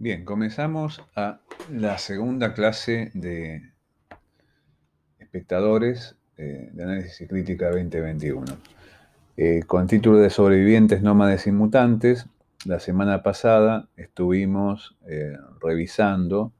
[0.00, 1.40] Bien, comenzamos a
[1.72, 3.72] la segunda clase de
[5.18, 8.44] espectadores eh, de análisis y crítica 2021.
[9.36, 12.26] Eh, con título de sobrevivientes, nómades y mutantes,
[12.64, 16.52] la semana pasada estuvimos eh, revisando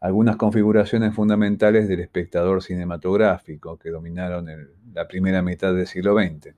[0.00, 4.48] algunas configuraciones fundamentales del espectador cinematográfico que dominaron
[4.94, 6.54] la primera mitad del siglo XX.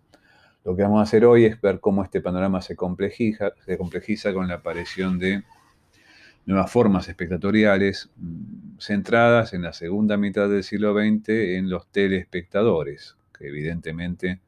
[0.64, 4.32] Lo que vamos a hacer hoy es ver cómo este panorama se complejiza, se complejiza
[4.32, 5.42] con la aparición de
[6.46, 13.16] nuevas formas espectatoriales mm, centradas en la segunda mitad del siglo XX en los telespectadores,
[13.36, 14.40] que evidentemente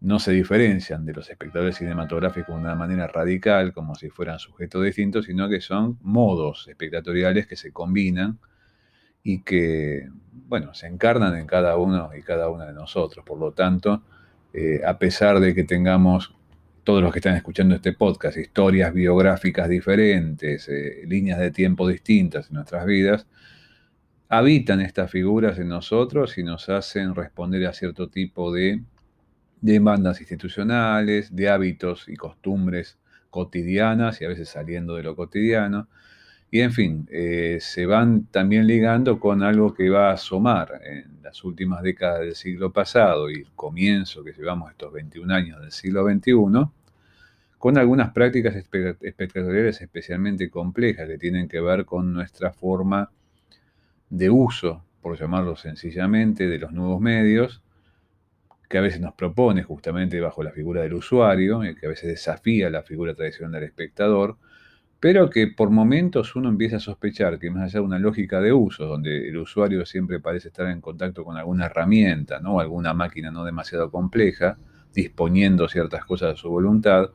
[0.00, 4.84] no se diferencian de los espectadores cinematográficos de una manera radical, como si fueran sujetos
[4.84, 8.38] distintos, sino que son modos espectatoriales que se combinan
[9.22, 13.24] y que, bueno, se encarnan en cada uno y cada una de nosotros.
[13.24, 14.02] Por lo tanto,
[14.52, 16.34] eh, a pesar de que tengamos
[16.84, 22.48] todos los que están escuchando este podcast, historias biográficas diferentes, eh, líneas de tiempo distintas
[22.48, 23.26] en nuestras vidas,
[24.28, 28.82] habitan estas figuras en nosotros y nos hacen responder a cierto tipo de
[29.60, 32.98] demandas institucionales, de hábitos y costumbres
[33.30, 35.88] cotidianas y a veces saliendo de lo cotidiano.
[36.54, 41.22] Y en fin, eh, se van también ligando con algo que va a asomar en
[41.22, 45.72] las últimas décadas del siglo pasado y el comienzo que llevamos estos 21 años del
[45.72, 46.70] siglo XXI,
[47.56, 53.10] con algunas prácticas espectatoriales especialmente complejas que tienen que ver con nuestra forma
[54.10, 57.62] de uso, por llamarlo sencillamente, de los nuevos medios,
[58.68, 62.68] que a veces nos propone justamente bajo la figura del usuario, que a veces desafía
[62.68, 64.36] la figura tradicional del espectador,
[65.02, 68.52] pero que por momentos uno empieza a sospechar que más allá de una lógica de
[68.52, 72.60] uso, donde el usuario siempre parece estar en contacto con alguna herramienta, ¿no?
[72.60, 74.58] alguna máquina no demasiado compleja,
[74.94, 77.10] disponiendo ciertas cosas a su voluntad,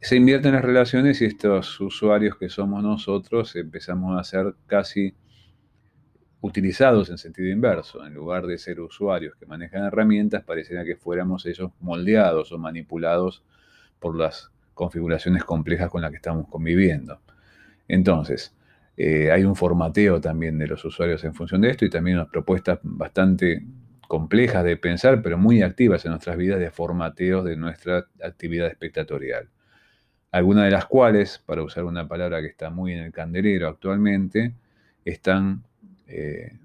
[0.00, 5.16] se invierten las relaciones y estos usuarios que somos nosotros empezamos a ser casi
[6.42, 8.06] utilizados en sentido inverso.
[8.06, 13.42] En lugar de ser usuarios que manejan herramientas, pareciera que fuéramos ellos moldeados o manipulados
[13.98, 17.20] por las configuraciones complejas con las que estamos conviviendo.
[17.88, 18.54] Entonces,
[18.96, 22.28] eh, hay un formateo también de los usuarios en función de esto y también unas
[22.28, 23.64] propuestas bastante
[24.06, 29.48] complejas de pensar, pero muy activas en nuestras vidas de formateo de nuestra actividad espectatorial.
[30.30, 34.54] Algunas de las cuales, para usar una palabra que está muy en el candelero actualmente,
[35.04, 35.64] están
[36.06, 36.58] eh,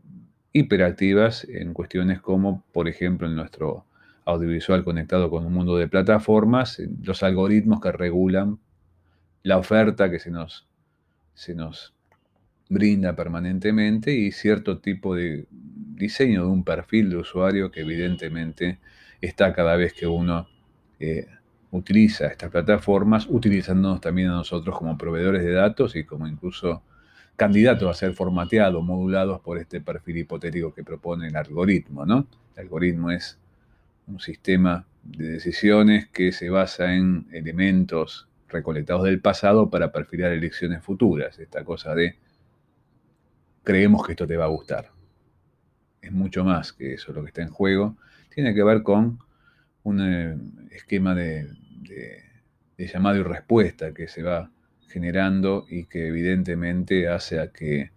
[0.53, 3.85] hiperactivas en cuestiones como, por ejemplo, en nuestro
[4.29, 8.59] audiovisual conectado con un mundo de plataformas, los algoritmos que regulan
[9.43, 10.67] la oferta que se nos,
[11.33, 11.93] se nos
[12.69, 18.79] brinda permanentemente y cierto tipo de diseño de un perfil de usuario que evidentemente
[19.21, 20.47] está cada vez que uno
[20.99, 21.27] eh,
[21.71, 26.83] utiliza estas plataformas, utilizándonos también a nosotros como proveedores de datos y como incluso
[27.35, 32.05] candidatos a ser formateados, modulados por este perfil hipotético que propone el algoritmo.
[32.05, 32.27] ¿no?
[32.55, 33.39] El algoritmo es
[34.09, 40.83] un sistema de decisiones que se basa en elementos recolectados del pasado para perfilar elecciones
[40.83, 41.39] futuras.
[41.39, 42.17] Esta cosa de
[43.63, 44.91] creemos que esto te va a gustar.
[46.01, 47.97] Es mucho más que eso lo que está en juego.
[48.33, 49.19] Tiene que ver con
[49.83, 50.37] un eh,
[50.71, 51.47] esquema de,
[52.77, 54.49] llamado y respuesta que se va
[54.87, 57.91] generando y que evidentemente hace a que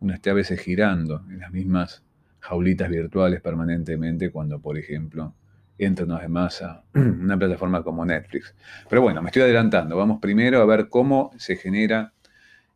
[0.00, 2.02] uno esté a veces girando en las mismas
[2.40, 5.34] jaulitas virtuales permanentemente cuando, por ejemplo,
[5.78, 8.54] entra una vez más a una plataforma como Netflix.
[8.88, 9.96] Pero bueno, me estoy adelantando.
[9.96, 12.12] Vamos primero a ver cómo se genera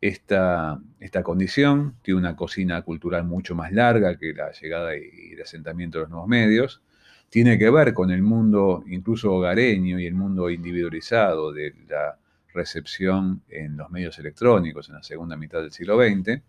[0.01, 1.95] esta, esta condición.
[2.01, 6.11] Tiene una cocina cultural mucho más larga que la llegada y el asentamiento de los
[6.11, 6.81] nuevos medios.
[7.29, 12.17] Tiene que ver con el mundo incluso hogareño y el mundo individualizado de la
[12.53, 16.41] recepción en los medios electrónicos en la segunda mitad del siglo XX.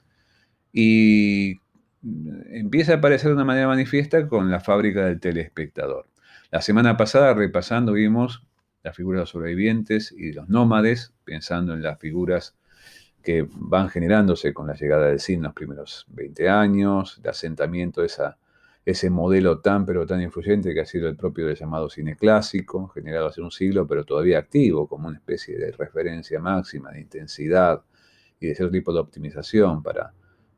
[0.72, 1.60] Y
[2.50, 6.06] empieza a aparecer de una manera manifiesta con la fábrica del telespectador.
[6.50, 8.46] La semana pasada, repasando, vimos
[8.82, 12.54] la figura de los sobrevivientes y los nómades, pensando en las figuras
[13.22, 18.02] que van generándose con la llegada del cine en los primeros 20 años, el asentamiento
[18.02, 18.10] de
[18.84, 22.88] ese modelo tan pero tan influyente que ha sido el propio del llamado cine clásico,
[22.88, 27.82] generado hace un siglo, pero todavía activo como una especie de referencia máxima de intensidad
[28.38, 30.12] y de cierto tipo de optimización para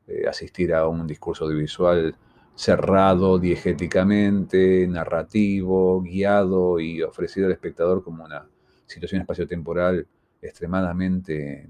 [0.07, 2.17] eh, asistir a un discurso audiovisual
[2.55, 8.49] cerrado diegéticamente, narrativo, guiado y ofrecido al espectador como una
[8.87, 10.07] situación espaciotemporal
[10.41, 11.69] extremadamente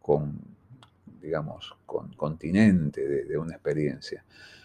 [0.00, 0.40] con,
[1.20, 4.24] digamos, con continente de, una experiencia.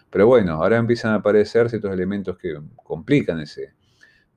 [0.10, 3.74] Pero bueno, ahora empiezan a aparecer ciertos elementos que complican ese,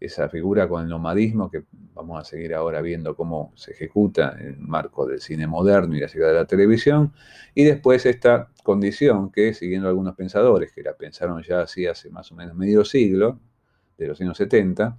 [0.04, 1.62] esa figura con el nomadismo que
[1.94, 6.00] vamos a seguir ahora viendo cómo se ejecuta en el marco del cine moderno y
[6.00, 7.12] la llegada de la televisión,
[7.54, 12.32] y después esta condición que, siguiendo algunos pensadores que la pensaron ya así hace más
[12.32, 13.38] o menos medio siglo,
[13.98, 14.98] de los años 70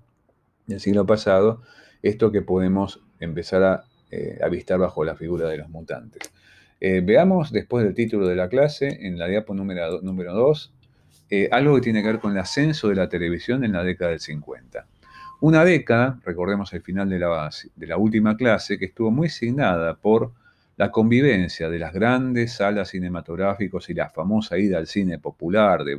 [0.68, 1.62] del siglo pasado,
[2.02, 6.32] esto que podemos empezar a eh, avistar bajo la figura de los mutantes.
[6.80, 10.74] Eh, veamos después del título de la clase, en la diapo número 2,
[11.36, 14.12] eh, algo que tiene que ver con el ascenso de la televisión en la década
[14.12, 14.86] del 50.
[15.42, 19.96] Una década, recordemos el final de la, de la última clase, que estuvo muy signada
[19.96, 20.32] por
[20.78, 25.98] la convivencia de las grandes salas cinematográficas y la famosa ida al cine popular, de,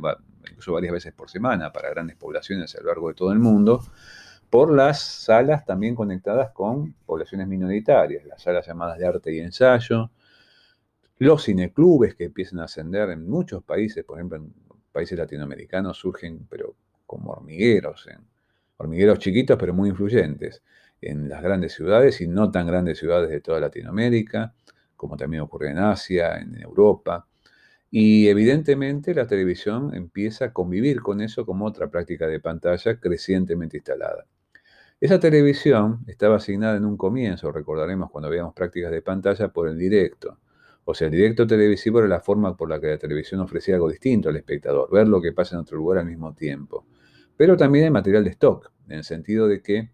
[0.49, 3.83] incluso varias veces por semana, para grandes poblaciones a lo largo de todo el mundo,
[4.49, 10.11] por las salas también conectadas con poblaciones minoritarias, las salas llamadas de arte y ensayo,
[11.17, 14.64] los cineclubes que empiezan a ascender en muchos países, por ejemplo en
[14.95, 16.75] países latinoamericanos surgen pero
[17.05, 18.07] como hormigueros
[18.77, 20.63] hormigueros chiquitos pero muy influyentes
[21.01, 24.53] en las grandes ciudades y no tan grandes ciudades de toda Latinoamérica,
[24.95, 27.27] como también ocurre en Asia, en Europa.
[27.91, 33.77] Y evidentemente la televisión empieza a convivir con eso como otra práctica de pantalla crecientemente
[33.77, 34.25] instalada.
[34.99, 39.77] Esa televisión estaba asignada en un comienzo, recordaremos cuando veíamos prácticas de pantalla, por el
[39.77, 40.39] directo.
[40.85, 43.89] O sea, el directo televisivo era la forma por la que la televisión ofrecía algo
[43.89, 46.85] distinto al espectador, ver lo que pasa en otro lugar al mismo tiempo
[47.37, 49.89] pero también hay material de stock, en el sentido de que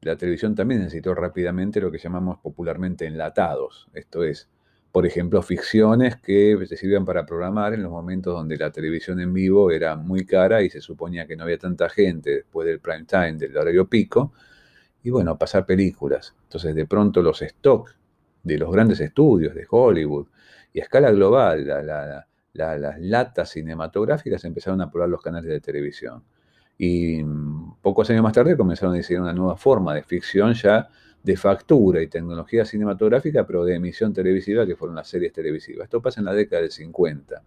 [0.00, 4.48] la televisión también necesitó rápidamente lo que llamamos popularmente enlatados, esto es,
[4.92, 9.32] por ejemplo, ficciones que se sirvían para programar en los momentos donde la televisión en
[9.32, 13.04] vivo era muy cara y se suponía que no había tanta gente después del prime
[13.04, 14.32] time, del horario pico,
[15.02, 16.34] y bueno, pasar películas.
[16.44, 17.94] Entonces, de pronto los stock
[18.48, 20.26] de los grandes estudios de Hollywood
[20.72, 21.66] y a escala global,
[22.52, 26.22] las latas cinematográficas empezaron a probar los canales de televisión.
[26.76, 30.88] Y mm, pocos años más tarde comenzaron a diseñar una nueva forma de ficción ya
[31.22, 35.84] de factura y tecnología cinematográfica, pero de emisión televisiva, que fueron las series televisivas.
[35.84, 37.42] Esto pasa en la década del 50.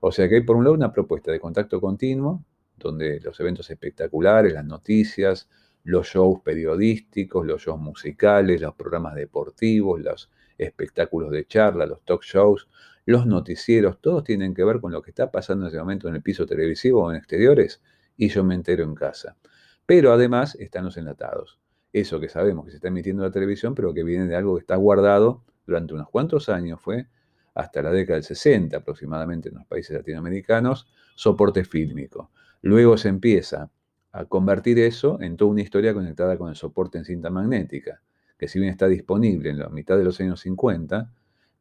[0.00, 2.44] O sea que hay por un lado una propuesta de contacto continuo,
[2.76, 5.48] donde los eventos espectaculares, las noticias,
[5.84, 12.22] los shows periodísticos, los shows musicales, los programas deportivos, los espectáculos de charla, los talk
[12.22, 12.68] shows,
[13.04, 16.14] los noticieros, todos tienen que ver con lo que está pasando en ese momento en
[16.14, 17.82] el piso televisivo o en exteriores
[18.16, 19.36] y yo me entero en casa.
[19.86, 21.58] Pero además están los enlatados.
[21.92, 24.54] Eso que sabemos que se está emitiendo en la televisión, pero que viene de algo
[24.54, 27.06] que está guardado durante unos cuantos años, fue
[27.54, 32.30] hasta la década del 60 aproximadamente en los países latinoamericanos, soporte fílmico.
[32.62, 33.70] Luego se empieza
[34.12, 38.00] a convertir eso en toda una historia conectada con el soporte en cinta magnética,
[38.38, 41.10] que si bien está disponible en la mitad de los años 50,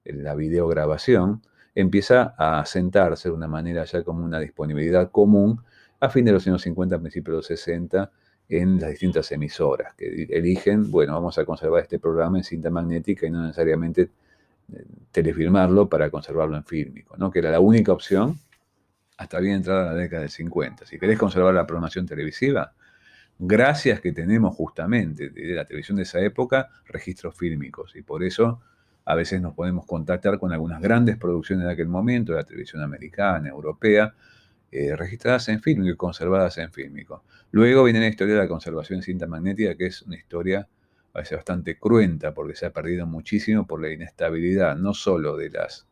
[0.06, 1.42] en la videograbación,
[1.74, 5.62] empieza a sentarse de una manera ya como una disponibilidad común
[6.00, 8.12] a fin de los años 50, principios de los 60,
[8.50, 13.25] en las distintas emisoras, que eligen, bueno, vamos a conservar este programa en cinta magnética
[13.25, 14.09] y no necesariamente
[14.74, 17.31] eh, telefilmarlo para conservarlo en fílmico, ¿no?
[17.31, 18.38] que era la única opción
[19.21, 20.88] hasta bien entrada la década del 50.
[20.88, 22.73] Si querés conservar la programación televisiva,
[23.38, 28.62] gracias que tenemos justamente de la televisión de esa época registros fílmicos y por eso
[29.06, 32.81] a veces nos podemos contactar con algunas grandes producciones de aquel momento, de la televisión
[32.81, 34.15] americana, europea,
[34.71, 37.24] eh, registradas en fílmico y conservadas en fílmico.
[37.51, 40.67] Luego viene la historia de la conservación en cinta magnética, que es una historia
[41.13, 45.51] a veces bastante cruenta porque se ha perdido muchísimo por la inestabilidad, no solo de
[45.51, 45.86] las,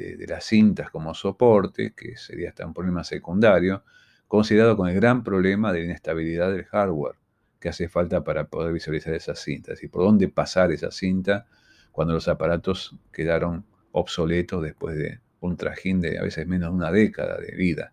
[0.00, 3.84] de, las cintas como soporte, que sería hasta un problema secundario,
[4.26, 7.16] considerado con el gran problema de la inestabilidad del hardware
[7.58, 11.46] que hace falta para poder visualizar esas cintas y por dónde pasar esa cinta
[11.92, 16.90] cuando los aparatos quedaron obsoletos después de un trajín de a veces menos de una
[16.90, 17.92] década de vida,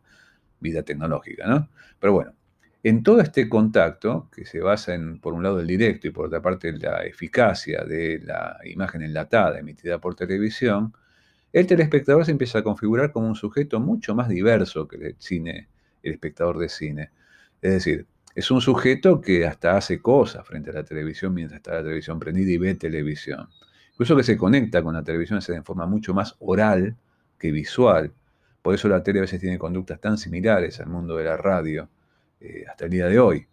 [0.60, 1.70] vida tecnológica, ¿no?
[2.00, 2.34] Pero bueno,
[2.84, 6.28] en todo este contacto, que se basa en, por un lado, el directo y por
[6.28, 10.94] otra parte la eficacia de la imagen enlatada emitida por televisión,
[11.60, 15.68] el telespectador se empieza a configurar como un sujeto mucho más diverso que el cine,
[16.04, 17.10] el espectador de cine.
[17.62, 21.74] Es decir, es un sujeto que hasta hace cosas frente a la televisión mientras está
[21.74, 23.50] la televisión prendida y ve televisión.
[23.94, 26.96] Incluso que se conecta con la televisión de forma mucho más oral
[27.40, 28.12] que visual.
[28.62, 31.90] Por eso la tele a veces tiene conductas tan similares al mundo de la radio
[32.40, 33.48] eh, hasta el día de hoy.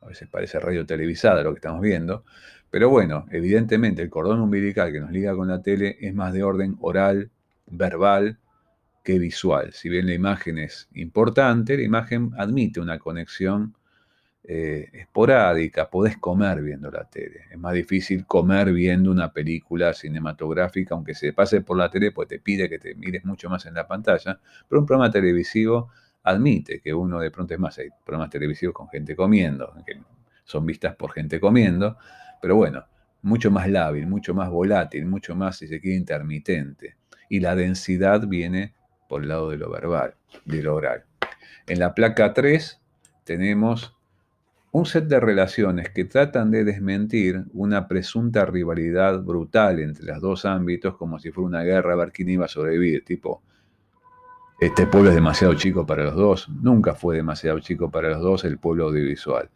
[0.00, 2.24] A veces parece radio televisada lo que estamos viendo.
[2.70, 6.42] Pero bueno, evidentemente el cordón umbilical que nos liga con la tele es más de
[6.42, 7.30] orden oral,
[7.76, 8.38] verbal,
[9.02, 9.72] que visual.
[9.72, 13.74] Si bien la imagen es importante, la imagen admite una conexión
[14.46, 17.46] eh, esporádica, podés comer viendo la tele.
[17.50, 22.28] Es más difícil comer viendo una película cinematográfica, aunque se pase por la tele, pues
[22.28, 24.38] te pide que te mires mucho más en la pantalla.
[24.68, 25.90] Pero un programa televisivo
[26.24, 29.98] admite que uno de pronto es más, hay programas televisivos con gente comiendo, que
[30.44, 31.96] son vistas por gente comiendo,
[32.40, 32.84] pero bueno,
[33.22, 36.96] mucho más lábil, mucho más volátil, mucho más, si se quiere, intermitente.
[37.34, 38.74] Y la densidad viene
[39.08, 40.14] por el lado de lo verbal,
[40.44, 41.02] de lo oral.
[41.66, 42.80] En la placa 3
[43.24, 43.96] tenemos
[44.70, 50.44] un set de relaciones que tratan de desmentir una presunta rivalidad brutal entre los dos
[50.44, 53.42] ámbitos, como si fuera una guerra a ver quién iba a sobrevivir, tipo,
[54.60, 58.44] este pueblo es demasiado chico para los dos, nunca fue demasiado chico para los dos
[58.44, 59.50] el pueblo audiovisual.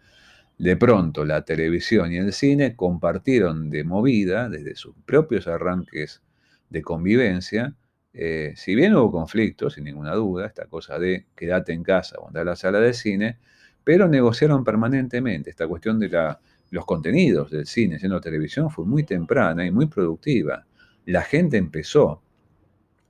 [0.58, 6.23] De pronto la televisión y el cine compartieron de movida, desde sus propios arranques
[6.71, 7.75] de convivencia,
[8.13, 12.29] eh, si bien hubo conflictos, sin ninguna duda, esta cosa de quedarte en casa o
[12.29, 13.39] andar a la sala de cine,
[13.85, 15.51] pero negociaron permanentemente.
[15.51, 16.37] Esta cuestión de
[16.71, 20.67] los contenidos del cine, siendo televisión, fue muy temprana y muy productiva.
[21.07, 22.23] La gente empezó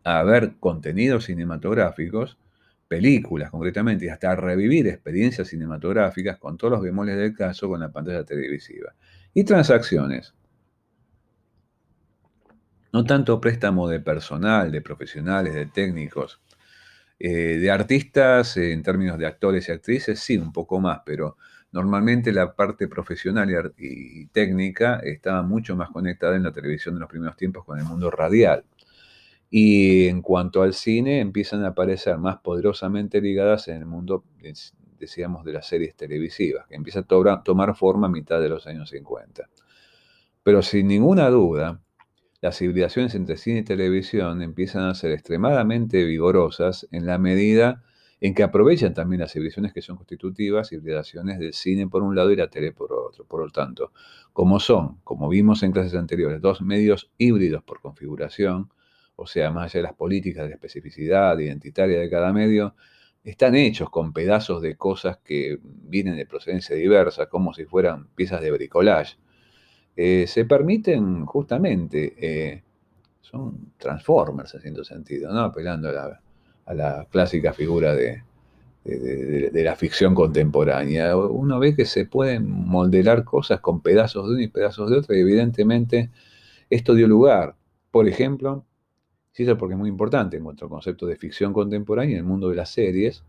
[0.04, 2.38] a ver contenidos cinematográficos
[2.88, 7.90] películas concretamente y hasta revivir experiencias cinematográficas con todos los bemoles del caso con la
[7.90, 8.94] pantalla televisiva.
[9.34, 10.34] Y transacciones.
[12.92, 16.40] No tanto préstamo de personal, de profesionales, de técnicos,
[17.18, 21.36] eh, de artistas en términos de actores y actrices, sí, un poco más, pero
[21.72, 27.00] normalmente la parte profesional y, y técnica estaba mucho más conectada en la televisión de
[27.00, 28.64] los primeros tiempos con el mundo radial.
[29.50, 34.24] Y en cuanto al cine, empiezan a aparecer más poderosamente ligadas en el mundo,
[34.98, 38.90] decíamos, de las series televisivas, que empieza a tomar forma a mitad de los años
[38.90, 39.48] 50.
[40.42, 41.80] Pero sin ninguna duda,
[42.40, 47.82] las hibridaciones entre cine y televisión empiezan a ser extremadamente vigorosas en la medida
[48.20, 52.32] en que aprovechan también las hibridaciones que son constitutivas, hibridaciones del cine por un lado
[52.32, 53.24] y la tele por otro.
[53.24, 53.92] Por lo tanto,
[54.32, 58.70] como son, como vimos en clases anteriores, dos medios híbridos por configuración,
[59.16, 62.74] o sea, más allá de las políticas de especificidad identitaria de cada medio,
[63.24, 68.40] están hechos con pedazos de cosas que vienen de procedencia diversa, como si fueran piezas
[68.40, 69.16] de bricolage.
[70.00, 72.62] Eh, se permiten justamente, eh,
[73.20, 75.40] son transformers en cierto sentido, ¿no?
[75.40, 78.22] apelando a la, clásica figura de,
[78.84, 81.16] de, la ficción contemporánea.
[81.16, 85.16] Uno ve que se pueden modelar cosas con pedazos de uno y pedazos de otro,
[85.16, 86.10] y evidentemente
[86.70, 87.56] esto dio lugar,
[87.90, 88.64] por ejemplo,
[89.34, 92.54] eso porque es muy importante en nuestro concepto de ficción contemporánea en el mundo de
[92.54, 93.24] las series,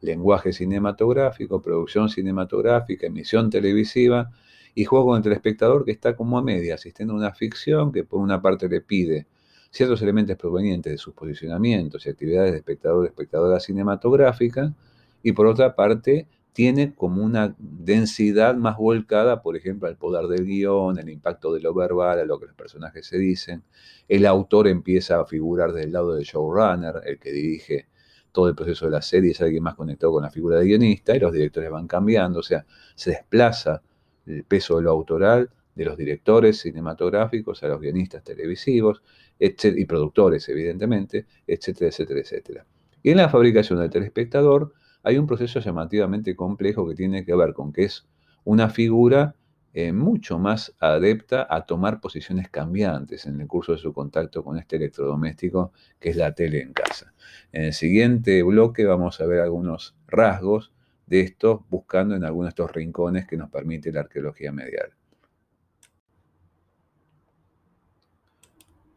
[0.00, 4.32] lenguaje cinematográfico, producción cinematográfica, emisión televisiva
[4.78, 8.04] y juego con el telespectador que está como a media, asistiendo a una ficción que
[8.04, 9.26] por una parte le pide
[9.72, 14.72] ciertos elementos provenientes de sus posicionamientos y actividades de espectador espectadora cinematográfica
[15.20, 20.46] y por otra parte tiene como una densidad más volcada, por ejemplo, al poder del
[20.46, 23.64] guion, el impacto de lo verbal, a lo que los personajes se dicen.
[24.06, 27.88] El autor empieza a figurar del lado del showrunner, el que dirige
[28.30, 31.16] todo el proceso de la serie, es alguien más conectado con la figura de guionista,
[31.16, 33.82] y los directores van cambiando, o sea, se desplaza
[34.28, 39.02] el peso de lo autoral de los directores cinematográficos a los guionistas televisivos
[39.38, 42.66] y productores, evidentemente, etcétera, etcétera, etcétera.
[43.02, 47.54] Y en la fabricación del telespectador, hay un proceso llamativamente complejo que tiene que ver
[47.54, 48.06] con que es
[48.44, 49.36] una figura
[49.74, 54.58] eh, mucho más adepta a tomar posiciones cambiantes en el curso de su contacto con
[54.58, 57.12] este electrodoméstico que es la tele en casa.
[57.52, 60.72] En el siguiente bloque vamos a ver algunos rasgos
[61.08, 64.90] de esto buscando en algunos de estos rincones que nos permite la arqueología medial.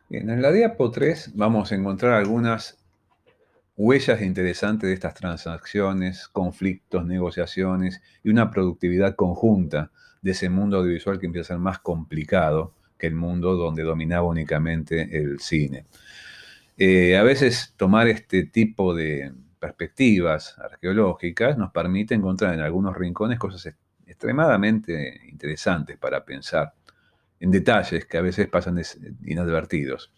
[0.09, 2.77] en la diapo 3 vamos a encontrar algunas
[3.77, 9.89] huellas interesantes de estas transacciones, conflictos, negociaciones y una productividad conjunta
[10.21, 14.27] de ese mundo audiovisual que empieza a ser más complicado que el mundo donde dominaba
[14.27, 15.85] únicamente el cine.
[16.77, 23.37] Eh, a veces tomar este tipo de perspectivas arqueológicas nos permite encontrar en algunos rincones
[23.37, 23.71] cosas
[24.07, 26.73] extremadamente interesantes para pensar,
[27.39, 28.81] en detalles que a veces pasan
[29.23, 30.11] inadvertidos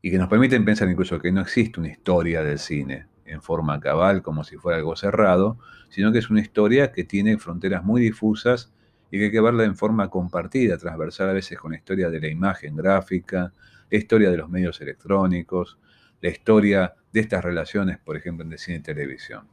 [0.00, 3.78] y que nos permiten pensar incluso que no existe una historia del cine en forma
[3.78, 5.58] cabal, como si fuera algo cerrado,
[5.90, 8.72] sino que es una historia que tiene fronteras muy difusas
[9.10, 12.20] y que hay que verla en forma compartida, transversal a veces con la historia de
[12.20, 13.52] la imagen gráfica,
[13.90, 15.78] la historia de los medios electrónicos,
[16.22, 19.46] la historia de estas relaciones, por ejemplo, en el cine y televisión.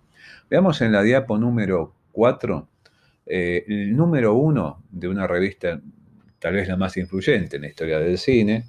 [0.49, 2.69] Veamos en la diapo número 4,
[3.25, 5.81] eh, el número 1 de una revista,
[6.39, 8.65] tal vez la más influyente en la historia del cine,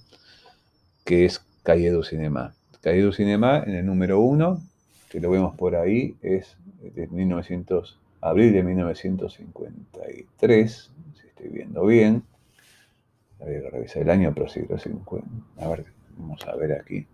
[1.04, 2.54] que es Calle du Cinema.
[2.80, 4.61] Calle du Cinema en el número 1,
[5.11, 6.57] que lo vemos por ahí, es
[6.95, 10.90] de 1900, abril de 1953,
[11.21, 12.23] si estoy viendo bien.
[13.40, 15.26] Había que revisar año, pero sí, 50.
[15.59, 17.07] A ver, vamos a ver aquí.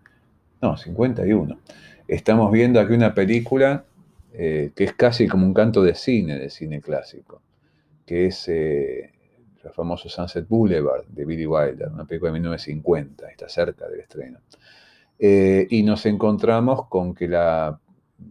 [0.61, 1.59] No, 51.
[2.07, 3.85] Estamos viendo aquí una película
[4.33, 7.41] eh, que es casi como un canto de cine, de cine clásico,
[8.05, 9.11] que es eh,
[9.63, 14.39] el famoso Sunset Boulevard de Billy Wilder, una película de 1950, está cerca del estreno.
[15.19, 17.79] Eh, y nos encontramos con que la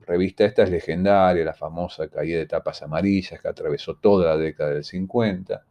[0.07, 4.71] revista esta es legendaria, la famosa calle de tapas amarillas que atravesó toda la década
[4.71, 5.65] del 50.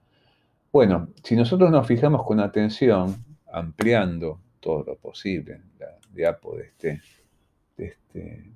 [0.72, 7.00] Bueno, si nosotros nos fijamos con atención, ampliando todo lo posible la diapo de, este,
[7.78, 8.52] de este,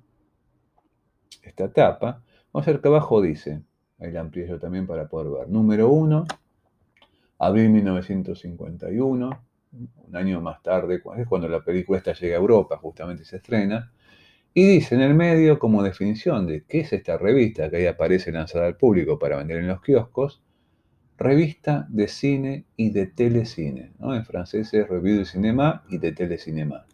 [1.40, 2.20] esta tapa,
[2.52, 3.62] vamos a ver que abajo dice,
[4.00, 6.26] ahí la amplié yo también para poder ver, número 1,
[7.38, 13.24] abril 1951, un año más tarde, es cuando la película esta llega a Europa, justamente
[13.24, 13.92] se estrena,
[14.52, 18.32] y dice en el medio, como definición de qué es esta revista que ahí aparece
[18.32, 20.42] lanzada al público para vender en los kioscos,
[21.20, 23.92] revista de cine y de telecine.
[23.98, 24.14] ¿no?
[24.14, 26.86] En francés es Revue de Cinéma y de Telecinema.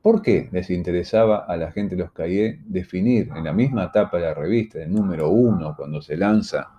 [0.00, 4.18] ¿Por qué les interesaba a la gente de los Cahiers definir en la misma etapa
[4.18, 6.70] de la revista, el número uno, cuando se lanza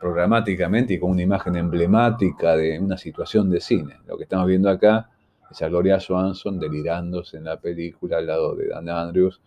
[0.00, 3.96] programáticamente y con una imagen emblemática de una situación de cine?
[4.06, 5.10] Lo que estamos viendo acá
[5.50, 9.38] es a Gloria Swanson delirándose en la película al lado de Dan Andrews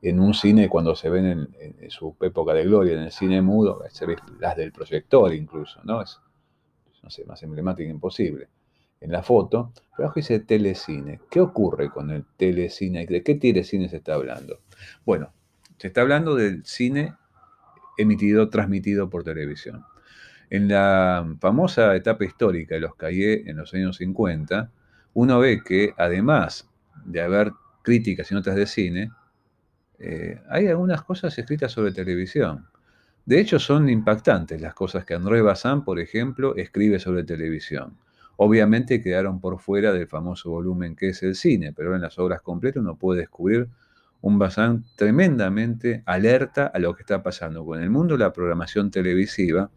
[0.00, 3.80] en un cine cuando se ven en, su época de gloria, en el cine mudo,
[3.90, 4.06] se
[4.40, 6.02] las del proyector incluso, ¿no?
[7.02, 8.48] No sé, más emblemática imposible.
[9.00, 11.20] En la foto, pero abajo dice telecine.
[11.28, 13.04] ¿Qué ocurre con el telecine?
[13.06, 14.60] ¿De qué telecine se está hablando?
[15.04, 15.32] Bueno,
[15.78, 17.14] se está hablando del cine
[17.98, 19.84] emitido, transmitido por televisión.
[20.50, 24.70] En la famosa etapa histórica de los Cahiers en los años 50,
[25.14, 26.70] uno ve que además
[27.04, 29.10] de haber críticas y notas de cine,
[29.98, 32.66] eh, hay algunas cosas escritas sobre televisión.
[33.24, 37.96] De hecho, son impactantes las cosas que André Bazin, por ejemplo, escribe sobre televisión.
[38.36, 42.42] Obviamente quedaron por fuera del famoso volumen que es el cine, pero en las obras
[42.42, 43.68] completas uno puede descubrir
[44.20, 48.90] un Bazin tremendamente alerta a lo que está pasando con el mundo de la programación
[48.90, 49.70] televisiva.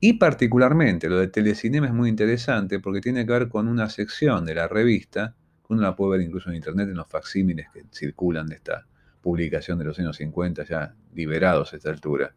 [0.00, 4.44] Y particularmente lo de telecinema es muy interesante porque tiene que ver con una sección
[4.44, 5.36] de la revista
[5.72, 8.86] uno la puede ver incluso en internet en los facsímiles que circulan de esta
[9.22, 12.34] publicación de los años 50, ya liberados a esta altura.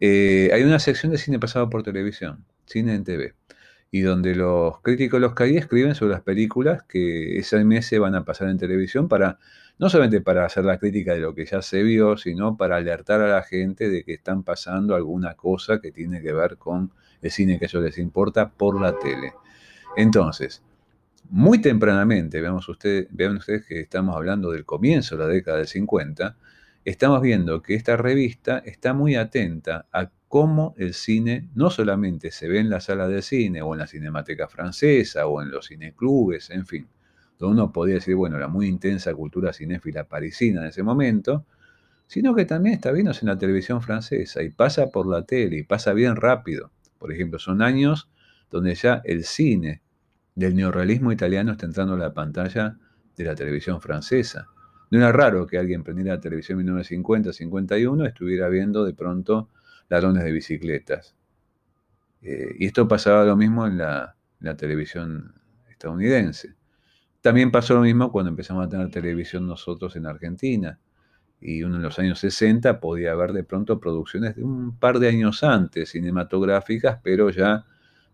[0.00, 3.34] Eh, hay una sección de cine pasado por televisión, cine en TV,
[3.90, 8.24] y donde los críticos los CAI escriben sobre las películas que ese mes van a
[8.24, 9.38] pasar en televisión para,
[9.78, 13.20] no solamente para hacer la crítica de lo que ya se vio, sino para alertar
[13.20, 17.30] a la gente de que están pasando alguna cosa que tiene que ver con el
[17.30, 19.34] cine que a ellos les importa por la tele.
[19.96, 20.62] Entonces,
[21.32, 25.66] muy tempranamente, veamos ustedes, vean ustedes que estamos hablando del comienzo de la década del
[25.66, 26.36] 50,
[26.84, 32.48] estamos viendo que esta revista está muy atenta a cómo el cine no solamente se
[32.48, 36.50] ve en la sala de cine o en la Cinemateca Francesa o en los cineclubes,
[36.50, 36.86] en fin,
[37.38, 41.46] donde uno podría decir, bueno, la muy intensa cultura cinéfila parisina en ese momento,
[42.08, 45.62] sino que también está viéndose en la televisión francesa y pasa por la tele y
[45.62, 46.72] pasa bien rápido.
[46.98, 48.10] Por ejemplo, son años
[48.50, 49.80] donde ya el cine
[50.34, 52.78] del neorrealismo italiano está entrando a la pantalla
[53.16, 54.48] de la televisión francesa.
[54.90, 59.50] No era raro que alguien prendiera la televisión en 1950-51 estuviera viendo de pronto
[59.88, 61.14] ladrones de bicicletas.
[62.22, 64.16] Eh, y esto pasaba lo mismo en la,
[64.56, 65.34] televisión
[65.70, 66.54] estadounidense.
[67.20, 70.78] También pasó lo mismo cuando empezamos a tener televisión nosotros en Argentina.
[71.40, 75.08] Y uno en los años 60 podía ver de pronto producciones de un par de
[75.08, 77.64] años antes, cinematográficas, pero ya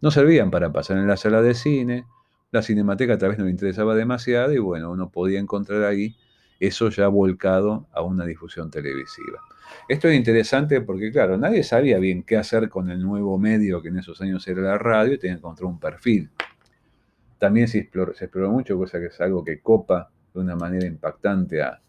[0.01, 2.07] no servían para pasar en la sala de cine,
[2.51, 6.17] la cinemateca tal vez no le interesaba demasiado y bueno, uno podía encontrar ahí
[6.61, 9.41] eso ya volcado a una difusión televisiva.
[9.89, 13.89] Esto es interesante porque, claro, nadie sabía bien qué hacer con el nuevo medio que
[13.89, 16.31] en esos años era la radio y tenía que encontrar un perfil.
[17.39, 21.81] También se exploró, mucho, cosa que es algo que copa de una manera impactante a,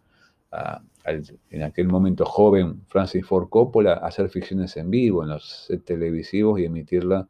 [1.03, 6.65] en aquel momento joven Francis Ford Coppola hacer ficciones en vivo en los televisivos y
[6.65, 7.27] emitirla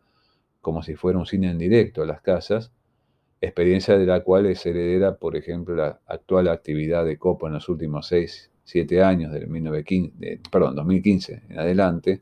[0.62, 2.72] como si fuera un cine en directo a las casas,
[3.42, 7.70] experiencia de la cual es heredera, por ejemplo, la actual actividad de Copa en los
[7.70, 12.22] últimos 6, 7 años, del 1915, perdón, 2015 en adelante,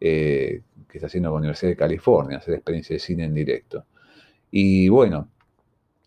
[0.00, 3.86] eh, que está haciendo la Universidad de California, hacer experiencia de cine en directo.
[4.50, 5.30] Y bueno,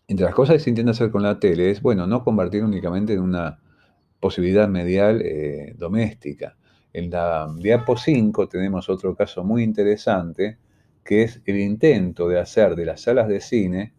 [0.06, 3.12] entre las cosas que se intenta hacer con la tele es, bueno, no convertir únicamente
[3.12, 3.58] en una
[4.20, 6.56] posibilidad medial eh, doméstica.
[6.92, 10.58] En la diapo 5 tenemos otro caso muy interesante,
[11.08, 13.94] que es el intento de hacer de las salas de cine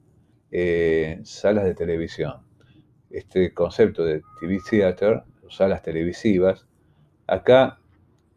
[0.51, 2.35] eh, salas de televisión.
[3.09, 6.67] Este concepto de TV Theater, salas televisivas,
[7.25, 7.79] acá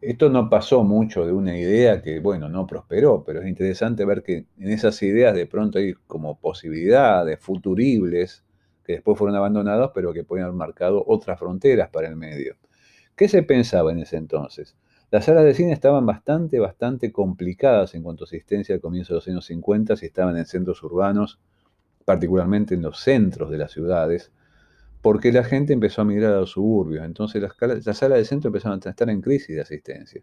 [0.01, 4.23] esto no pasó mucho de una idea que, bueno, no prosperó, pero es interesante ver
[4.23, 8.43] que en esas ideas de pronto hay como posibilidades futuribles
[8.87, 12.57] que después fueron abandonadas, pero que pueden haber marcado otras fronteras para el medio.
[13.17, 14.79] ¿Qué se pensaba en ese entonces?
[15.13, 19.17] Las salas de cine estaban bastante, bastante complicadas en cuanto a asistencia al comienzo de
[19.19, 21.39] los años 50, si estaban en centros urbanos,
[22.07, 24.33] particularmente en los centros de las ciudades,
[25.03, 27.53] porque la gente empezó a migrar a los suburbios, entonces las,
[27.85, 30.23] las salas de centro empezaron a estar en crisis de asistencia.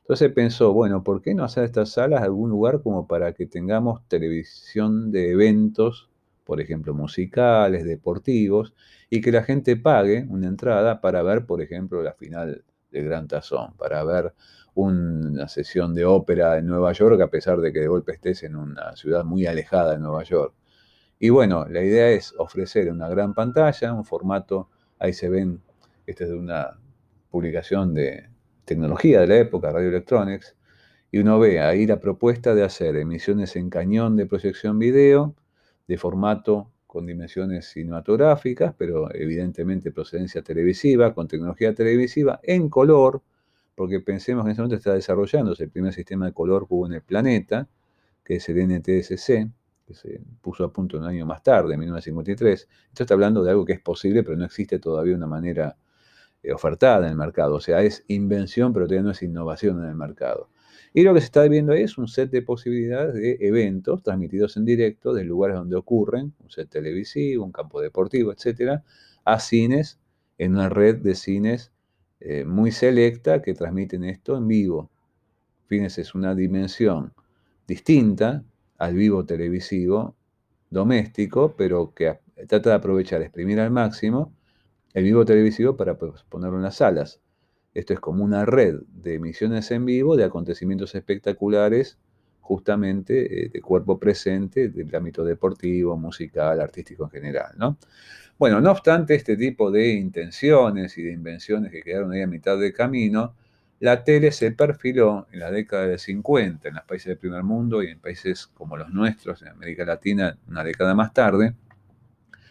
[0.00, 4.06] Entonces pensó, bueno, ¿por qué no hacer estas salas algún lugar como para que tengamos
[4.06, 6.10] televisión de eventos,
[6.44, 8.74] por ejemplo, musicales, deportivos,
[9.08, 12.62] y que la gente pague una entrada para ver, por ejemplo, la final
[12.98, 14.34] del Gran Tazón, para ver
[14.74, 18.56] una sesión de ópera en Nueva York, a pesar de que de golpe estés en
[18.56, 20.54] una ciudad muy alejada de Nueva York.
[21.18, 25.62] Y bueno, la idea es ofrecer una gran pantalla, un formato, ahí se ven,
[26.06, 26.78] esta es de una
[27.30, 28.28] publicación de,
[28.66, 30.56] tecnología de la época, Radio Electronics,
[31.10, 35.34] y uno ve ahí la propuesta de hacer emisiones en cañón de proyección video,
[35.86, 43.20] de formato con dimensiones cinematográficas, pero evidentemente procedencia televisiva, con tecnología televisiva, en color,
[43.74, 46.86] porque pensemos que en ese momento está desarrollándose el primer sistema de color que hubo
[46.86, 47.68] en el planeta,
[48.24, 49.46] que es el NTSC,
[49.86, 52.66] que se puso a punto un año más tarde, en 1953.
[52.88, 55.76] Esto está hablando de algo que es posible, pero no existe todavía una manera
[56.42, 57.56] eh, ofertada en el mercado.
[57.56, 60.48] O sea, es invención, pero todavía no es innovación en el mercado.
[60.96, 64.56] Y lo que se está viendo ahí es un set de posibilidades de eventos transmitidos
[64.56, 68.82] en directo de lugares donde ocurren, un set televisivo, un campo deportivo, etcétera,
[69.22, 70.00] a cines
[70.38, 71.70] en una red de cines
[72.20, 74.90] eh, muy selecta que transmiten esto en vivo.
[75.66, 77.12] Fíjense, es una dimensión
[77.68, 78.42] distinta
[78.78, 80.16] al vivo televisivo
[80.70, 84.32] doméstico, pero que trata de aprovechar, exprimir al máximo
[84.94, 87.20] el vivo televisivo para ponerlo en las salas.
[87.76, 91.98] Esto es como una red de emisiones en vivo de acontecimientos espectaculares,
[92.40, 97.52] justamente eh, de cuerpo presente, del ámbito deportivo, musical, artístico en general.
[97.58, 97.76] ¿no?
[98.38, 102.58] Bueno, no obstante este tipo de intenciones y de invenciones que quedaron ahí a mitad
[102.58, 103.34] de camino,
[103.80, 107.82] la tele se perfiló en la década de 50 en los países del primer mundo
[107.82, 111.54] y en países como los nuestros, en América Latina, una década más tarde.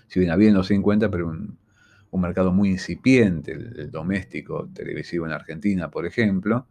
[0.07, 1.35] Si bien había en los 50, pero
[2.15, 6.67] un mercado muy incipiente, el, doméstico televisivo en Argentina, por ejemplo.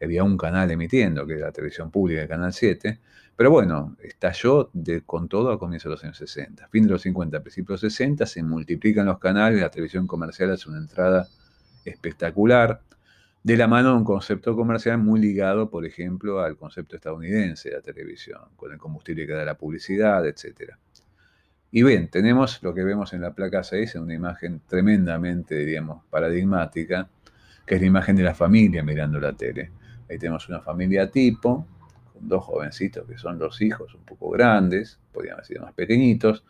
[0.00, 3.00] Había un canal emitiendo, que era la televisión pública, el Canal 7.
[3.36, 6.68] Pero bueno, estalló de, con todo a comienzos de los años 60.
[6.68, 10.52] Fin de los 50, principios de los 60, se multiplican los canales, la televisión comercial
[10.52, 11.26] hace una entrada
[11.84, 12.80] espectacular,
[13.42, 17.76] de la mano de un concepto comercial muy ligado, por ejemplo, al concepto estadounidense de
[17.76, 20.78] la televisión, con el combustible que da la publicidad, etcétera.
[21.76, 26.04] Y bien, tenemos lo que vemos en la placa 6, en una imagen tremendamente, diríamos,
[26.08, 27.08] paradigmática,
[27.66, 29.72] que es la imagen de la familia mirando la tele.
[30.08, 31.66] Ahí tenemos una familia tipo,
[32.12, 36.44] con dos jovencitos que son los hijos un poco grandes, podrían haber sido más pequeñitos,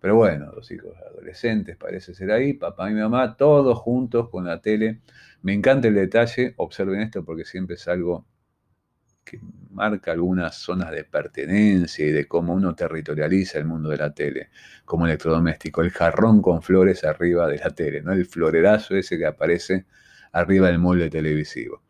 [0.00, 4.60] pero bueno, los hijos adolescentes parece ser ahí, papá y mamá, todos juntos con la
[4.60, 5.00] tele.
[5.42, 8.26] Me encanta el detalle, observen esto porque siempre es algo
[9.28, 14.12] que marca algunas zonas de pertenencia y de cómo uno territorializa el mundo de la
[14.12, 14.50] tele,
[14.84, 18.12] como electrodoméstico, el jarrón con flores arriba de la tele, ¿no?
[18.12, 19.86] el florerazo ese que aparece
[20.32, 21.82] arriba del mueble televisivo.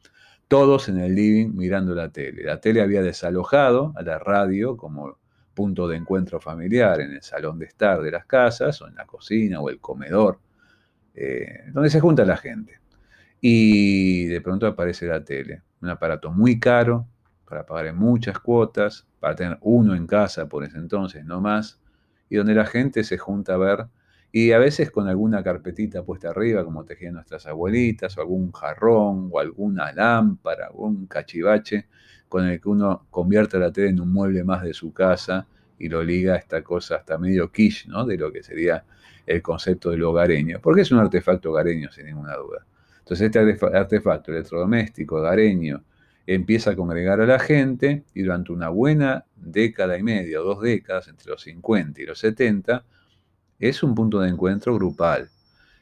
[0.48, 2.42] Todos en el living mirando la tele.
[2.44, 5.18] La tele había desalojado a la radio como
[5.54, 9.06] punto de encuentro familiar en el salón de estar de las casas, o en la
[9.06, 10.38] cocina, o el comedor,
[11.14, 12.78] eh, donde se junta la gente.
[13.40, 17.08] Y de pronto aparece la tele, un aparato muy caro,
[17.48, 21.80] para pagar en muchas cuotas, para tener uno en casa por ese entonces, no más,
[22.28, 23.86] y donde la gente se junta a ver,
[24.30, 29.30] y a veces con alguna carpetita puesta arriba, como tejían nuestras abuelitas, o algún jarrón,
[29.32, 31.86] o alguna lámpara, algún cachivache,
[32.28, 35.46] con el que uno convierte la tele en un mueble más de su casa
[35.78, 38.04] y lo liga a esta cosa hasta medio quiche, ¿no?
[38.04, 38.84] De lo que sería
[39.24, 42.66] el concepto del hogareño, porque es un artefacto hogareño, sin ninguna duda.
[42.98, 45.82] Entonces, este artefacto electrodoméstico, hogareño,
[46.28, 50.60] empieza a congregar a la gente y durante una buena década y media o dos
[50.60, 52.84] décadas, entre los 50 y los 70,
[53.58, 55.30] es un punto de encuentro grupal.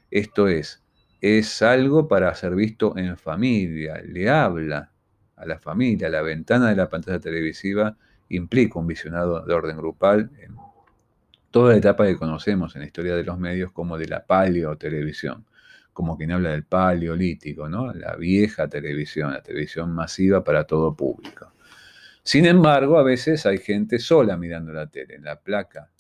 [0.09, 0.85] Esto es,
[1.20, 4.92] es algo para ser visto en familia, le habla
[5.35, 7.96] a la familia, la ventana de la pantalla televisiva
[8.28, 10.54] implica un visionado de orden grupal en
[11.50, 15.44] toda la etapa que conocemos en la historia de los medios como de la paleotelevisión
[15.96, 17.90] como quien habla del paleolítico, ¿no?
[17.94, 21.54] La vieja televisión, la televisión masiva para todo público.
[22.22, 25.14] Sin embargo, a veces hay gente sola mirando la tele.
[25.14, 25.90] En la placa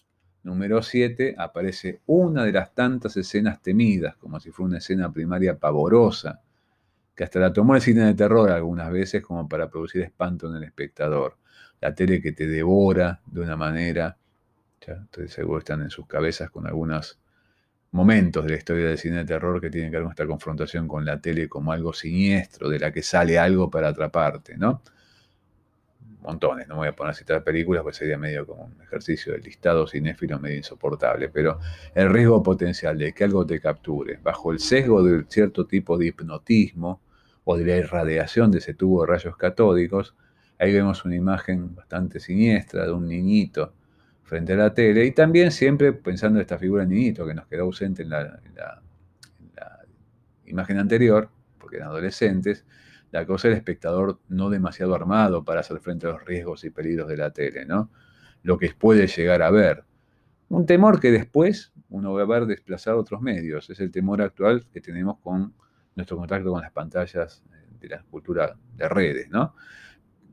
[0.42, 5.58] número 7 aparece una de las tantas escenas temidas, como si fuera una escena primaria
[5.58, 6.42] pavorosa,
[7.14, 10.56] que hasta la tomó el cine de terror algunas veces como para producir espanto en
[10.56, 11.38] el espectador.
[11.80, 14.18] La tele que te devora de una manera,
[14.86, 17.18] ya estoy seguro están en sus cabezas con algunas
[17.96, 20.86] momentos de la historia del cine de terror que tienen que ver con esta confrontación
[20.86, 24.82] con la tele como algo siniestro, de la que sale algo para atraparte, ¿no?
[26.20, 29.42] Montones, no voy a poner a citar películas, pues sería medio como un ejercicio del
[29.42, 31.58] listado cinéfilo medio insoportable, pero
[31.94, 36.08] el riesgo potencial de que algo te capture bajo el sesgo de cierto tipo de
[36.08, 37.00] hipnotismo
[37.44, 40.14] o de la irradiación de ese tubo de rayos catódicos,
[40.58, 43.72] ahí vemos una imagen bastante siniestra de un niñito
[44.26, 47.46] frente a la tele y también siempre pensando en esta figura del niñito que nos
[47.46, 48.40] quedó ausente en la,
[50.46, 52.64] imagen anterior, porque eran adolescentes,
[53.10, 57.08] la cosa del espectador no demasiado armado para hacer frente a los riesgos y peligros
[57.08, 57.90] de la tele, ¿no?
[58.44, 59.82] Lo que puede llegar a ver.
[60.48, 63.68] Un temor que después uno va a ver desplazado a otros medios.
[63.70, 65.52] Es el temor actual que tenemos con
[65.96, 67.42] nuestro contacto con las pantallas
[67.80, 69.56] de la cultura de redes, ¿no?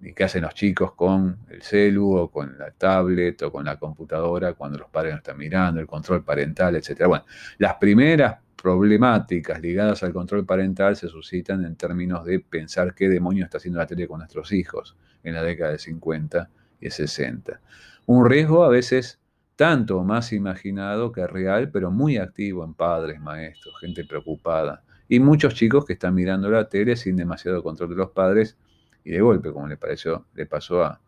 [0.03, 3.77] Y qué hacen los chicos con el celu o con la tablet o con la
[3.77, 7.05] computadora cuando los padres no están mirando, el control parental, etc.
[7.07, 7.25] Bueno,
[7.57, 13.45] las primeras problemáticas ligadas al control parental se suscitan en términos de pensar qué demonio
[13.45, 16.49] está haciendo la tele con nuestros hijos en la década de 50
[16.81, 17.61] y 60.
[18.05, 19.19] Un riesgo a veces
[19.55, 24.83] tanto más imaginado que real, pero muy activo en padres, maestros, gente preocupada.
[25.07, 28.57] Y muchos chicos que están mirando la tele sin demasiado control de los padres
[29.03, 30.99] y de golpe, como le, pareció, le pasó a,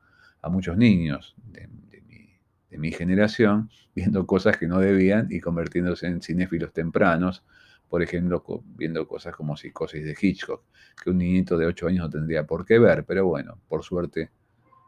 [0.49, 1.67] muchos niños de,
[2.77, 7.43] mi, generación, viendo cosas que no debían y convirtiéndose en cinéfilos tempranos,
[7.89, 8.43] por ejemplo,
[8.75, 10.63] viendo cosas como Psicosis de Hitchcock,
[11.01, 14.29] que un niñito de 8 años no tendría por qué ver, pero bueno, por suerte,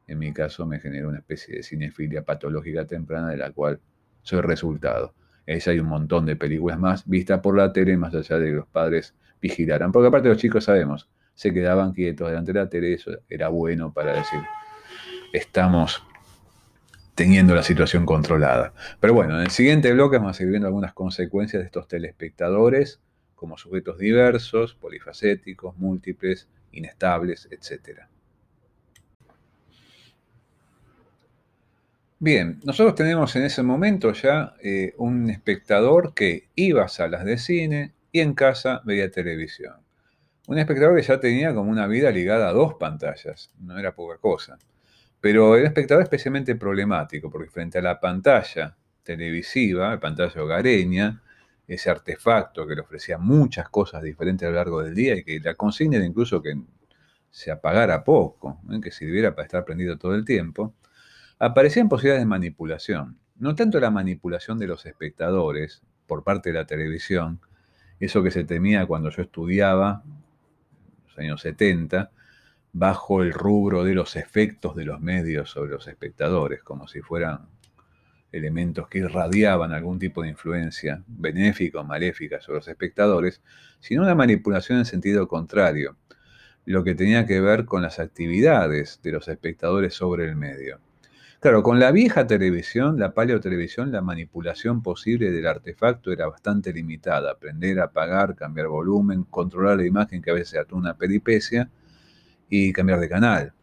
[0.08, 3.80] en mi caso me generó una especie de cinefilia patológica temprana de la cual
[4.22, 5.14] soy resultado.
[5.48, 8.56] Ahí hay un montón de películas más vistas por la tele, más allá de que
[8.58, 9.92] los padres vigilaran.
[9.92, 13.94] Porque aparte los chicos sabemos, se quedaban quietos delante de la tele, eso era bueno
[13.94, 14.40] para decir,
[15.32, 16.04] estamos
[17.14, 18.74] teniendo la situación controlada.
[19.00, 23.00] Pero bueno, en el siguiente bloque vamos a seguir viendo algunas consecuencias de estos telespectadores
[23.36, 28.00] como sujetos diversos, polifacéticos, múltiples, inestables, etc.
[32.18, 37.38] Bien, nosotros tenemos en ese momento ya eh, un espectador que iba a salas de
[37.38, 39.87] cine y en casa veía televisión.
[40.48, 44.18] Un espectador que ya tenía como una vida ligada a dos pantallas, no era poca
[44.18, 44.58] cosa.
[45.20, 51.22] Pero el espectador especialmente problemático, porque frente a la pantalla televisiva, la pantalla hogareña,
[51.68, 55.38] ese artefacto que le ofrecía muchas cosas diferentes a lo largo del día y que
[55.42, 56.56] la consigna era incluso que
[57.30, 58.80] se apagara poco, ¿eh?
[58.82, 60.74] que sirviera para estar prendido todo el tiempo,
[61.40, 63.18] aparecían posibilidades de manipulación.
[63.36, 67.42] No tanto la manipulación de los espectadores por parte de la televisión,
[68.00, 70.04] eso que se temía cuando yo estudiaba
[71.20, 72.12] años 70,
[72.74, 77.48] bajo el rubro de los efectos de los medios sobre los espectadores, como si fueran
[78.32, 83.42] elementos que irradiaban algún tipo de influencia benéfica o maléfica sobre los espectadores,
[83.80, 85.98] sino una manipulación en sentido contrario,
[86.66, 90.80] lo que tenía que ver con las actividades de los espectadores sobre el medio.
[91.40, 97.32] Claro, con la vieja televisión, la paleotelevisión, la manipulación posible del artefacto era bastante limitada.
[97.32, 101.70] Aprender a apagar, cambiar volumen, controlar la imagen que a veces era una peripecia
[102.50, 103.54] y cambiar de canal.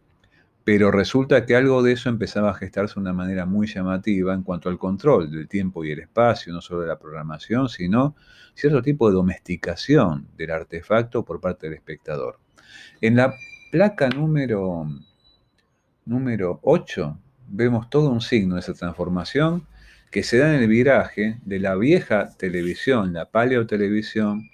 [0.63, 4.43] Pero resulta que algo de eso empezaba a gestarse de una manera muy llamativa en
[4.43, 8.15] cuanto al control del tiempo y el espacio, no solo de la programación, sino
[8.53, 12.39] cierto tipo de domesticación del artefacto por parte del espectador.
[13.01, 13.33] En la
[13.69, 14.87] placa número,
[16.05, 19.67] número 8 vemos todo un signo de esa transformación
[20.11, 24.49] que se da en el viraje de la vieja televisión, la paleotelevisión,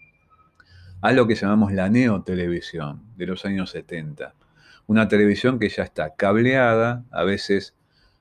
[1.02, 4.34] a lo que llamamos la neotelevisión de los años 70.
[4.88, 7.76] Una televisión que ya está cableada, a veces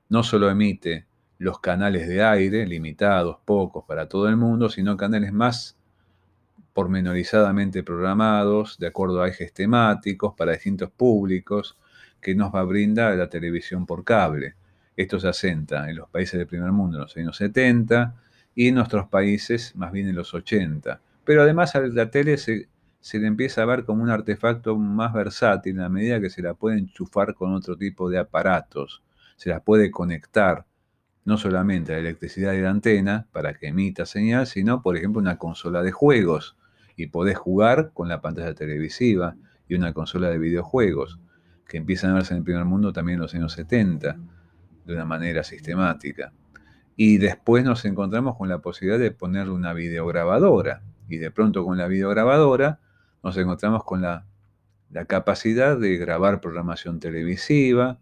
[0.09, 1.05] no solo emite
[1.37, 5.77] los canales de aire, limitados, pocos para todo el mundo, sino canales más
[6.73, 11.77] pormenorizadamente programados, de acuerdo a ejes temáticos, para distintos públicos,
[12.21, 14.55] que nos va a brindar la televisión por cable.
[15.01, 18.13] Esto se asenta en los países del primer mundo en los años 70
[18.53, 21.01] y en nuestros países más bien en los 80.
[21.25, 25.11] Pero además a la tele se, se le empieza a ver como un artefacto más
[25.11, 29.01] versátil en la medida que se la puede enchufar con otro tipo de aparatos.
[29.37, 30.65] Se la puede conectar
[31.25, 35.19] no solamente a la electricidad de la antena para que emita señal, sino por ejemplo
[35.19, 36.57] una consola de juegos
[36.95, 39.35] y podés jugar con la pantalla televisiva
[39.67, 41.19] y una consola de videojuegos
[41.67, 44.17] que empiezan a verse en el primer mundo también en los años 70
[44.91, 46.33] de una manera sistemática.
[46.95, 50.83] Y después nos encontramos con la posibilidad de ponerle una videograbadora.
[51.09, 52.79] Y de pronto con la videograbadora
[53.23, 54.25] nos encontramos con la,
[55.07, 57.99] capacidad de grabar programación televisiva,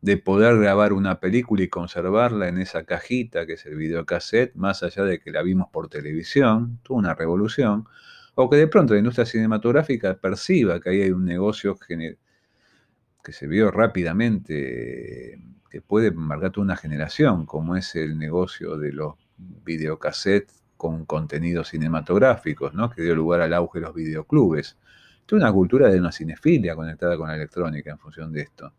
[0.00, 4.82] de poder grabar una película y conservarla en esa cajita que es el videocassette, más
[4.82, 7.86] allá de que la vimos por televisión, tuvo una revolución,
[8.34, 11.76] o que de pronto la industria cinematográfica perciba que ahí hay un negocio
[13.26, 15.36] que se vio rápidamente,
[15.68, 21.70] que puede marcar toda una generación, como es el negocio de los videocassettes con contenidos
[21.70, 22.88] cinematográficos, ¿no?
[22.88, 24.76] que dio lugar al auge de los videoclubes.
[25.26, 28.72] Toda una cultura de una cinefilia conectada con la electrónica en función de esto.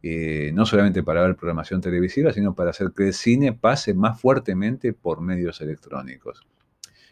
[0.00, 4.20] Eh, no solamente para ver programación televisiva, sino para hacer que el cine pase más
[4.20, 6.46] fuertemente por medios electrónicos.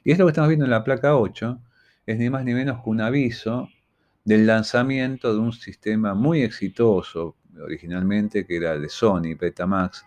[0.05, 1.61] Y es lo que estamos viendo en la placa 8,
[2.07, 3.69] es ni más ni menos que un aviso
[4.25, 10.05] del lanzamiento de un sistema muy exitoso originalmente, que era de Sony, Betamax,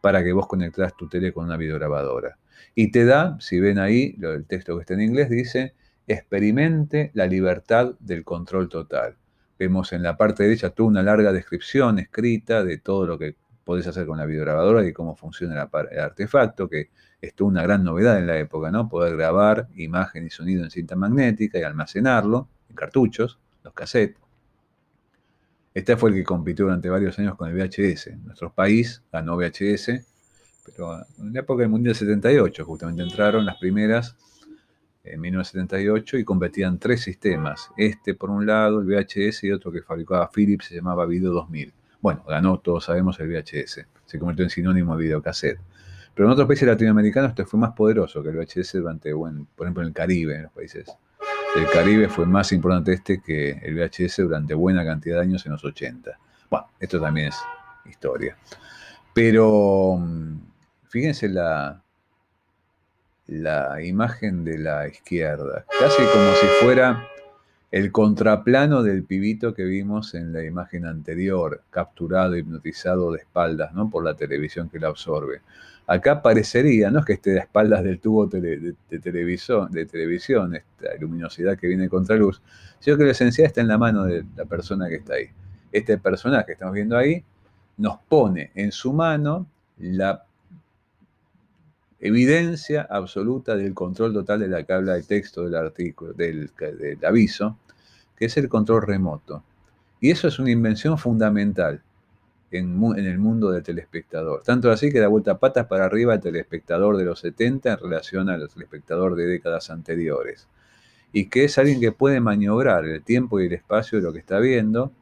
[0.00, 2.38] para que vos conectaras tu tele con una videograbadora.
[2.74, 5.74] Y te da, si ven ahí, el texto que está en inglés dice,
[6.06, 9.16] experimente la libertad del control total.
[9.58, 13.86] Vemos en la parte derecha toda una larga descripción escrita de todo lo que podés
[13.86, 18.26] hacer con la videograbadora y cómo funciona el artefacto, que es una gran novedad en
[18.26, 18.88] la época, ¿no?
[18.88, 24.16] Poder grabar imagen y sonido en cinta magnética y almacenarlo en cartuchos, los cassettes.
[25.74, 28.16] Este fue el que compitió durante varios años con el VHS.
[28.24, 30.06] Nuestro país ganó VHS,
[30.64, 34.16] pero en la época del Mundial 78 justamente entraron las primeras
[35.04, 37.70] en 1978 y competían tres sistemas.
[37.76, 41.74] Este por un lado, el VHS y otro que fabricaba Philips se llamaba Video 2000.
[42.00, 43.86] Bueno, ganó, todos sabemos, el VHS.
[44.06, 45.60] Se convirtió en sinónimo de videocassette.
[46.14, 49.66] Pero en otros países latinoamericanos este fue más poderoso que el VHS durante, bueno, por
[49.66, 50.86] ejemplo, en el Caribe, en los países
[51.56, 55.52] del Caribe fue más importante este que el VHS durante buena cantidad de años en
[55.52, 56.10] los 80.
[56.50, 57.36] Bueno, esto también es
[57.86, 58.36] historia.
[59.14, 60.36] Pero mm,
[60.88, 61.82] fíjense la,
[63.28, 67.08] la imagen de la izquierda, casi como si fuera
[67.70, 73.88] el contraplano del pibito que vimos en la imagen anterior, capturado, hipnotizado de espaldas, ¿no?
[73.88, 75.40] Por la televisión que la absorbe.
[75.88, 80.88] Acá parecería, no es que esté de espaldas del tubo de, televisor, de televisión, esta
[81.00, 82.42] luminosidad que viene contra luz,
[82.80, 85.28] sino que la esencial está en la mano de la persona que está ahí.
[85.70, 87.22] Este personaje que estamos viendo ahí
[87.76, 89.46] nos pone en su mano
[89.78, 90.24] la
[92.00, 96.50] evidencia absoluta del control total de la que habla el texto del artículo, del,
[97.06, 97.58] aviso,
[98.16, 99.44] que es el control remoto.
[100.00, 101.82] Y eso es una invención fundamental
[102.50, 104.42] en, el mundo del telespectador.
[104.42, 108.28] Tanto así que da vuelta patas para arriba el telespectador de los 70 en relación
[108.28, 110.48] al telespectador de décadas anteriores.
[111.12, 114.18] Y que es alguien que puede maniobrar el tiempo y el espacio de lo que
[114.18, 114.92] está viendo.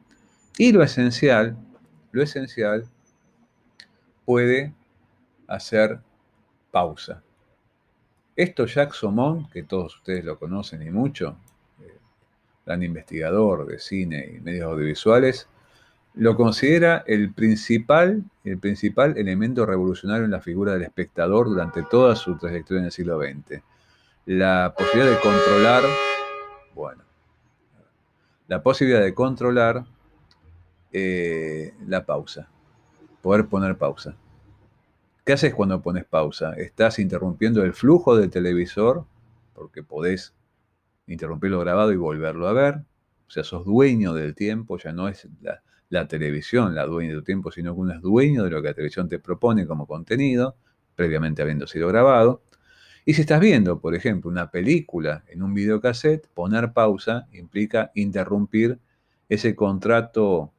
[0.57, 1.57] Y lo esencial,
[2.11, 2.85] lo esencial,
[4.25, 4.73] puede
[5.47, 5.99] hacer
[6.71, 7.21] pausa.
[8.35, 11.37] Esto Jacques Somon, que todos ustedes lo conocen y mucho,
[11.81, 11.97] eh,
[12.65, 15.47] gran investigador de cine y medios audiovisuales,
[16.15, 22.15] lo considera el principal, el principal elemento revolucionario en la figura del espectador durante toda
[22.15, 23.61] su trayectoria en el siglo XX.
[24.25, 25.83] La posibilidad de controlar,
[26.73, 27.03] bueno,
[28.47, 29.85] la posibilidad de controlar
[30.93, 32.47] eh, la pausa,
[33.21, 34.15] poder poner pausa.
[35.25, 36.53] ¿Qué haces cuando pones pausa?
[36.53, 39.05] Estás interrumpiendo el flujo del televisor,
[39.53, 40.33] porque podés
[41.07, 42.75] interrumpirlo grabado y volverlo a ver.
[43.27, 45.61] O sea, sos dueño del tiempo, ya no es la,
[46.07, 49.07] televisión la dueña del tiempo, sino que uno es dueño de lo que la televisión
[49.07, 50.57] te propone como contenido,
[50.95, 52.43] previamente habiendo sido grabado.
[53.05, 58.79] Y si estás viendo, por ejemplo, una película en un videocassette, poner pausa implica interrumpir
[59.29, 60.53] ese contrato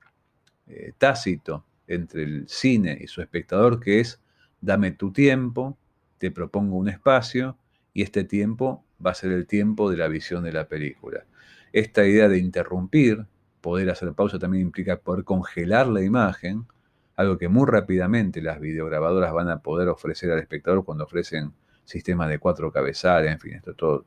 [0.67, 4.21] eh, tácito entre el cine y su espectador, que es
[4.61, 5.77] dame tu tiempo,
[6.19, 7.59] te propongo un espacio
[7.93, 11.25] y este tiempo va a ser el tiempo de la visión de la película.
[11.73, 13.27] Esta idea de interrumpir,
[13.66, 16.68] poder hacer pausa también implica poder congelar la imagen,
[17.16, 21.52] algo que muy rápidamente las videograbadoras van a poder ofrecer al espectador cuando ofrecen
[21.85, 24.05] sistemas de cuatro cabezales, en fin, esto es todo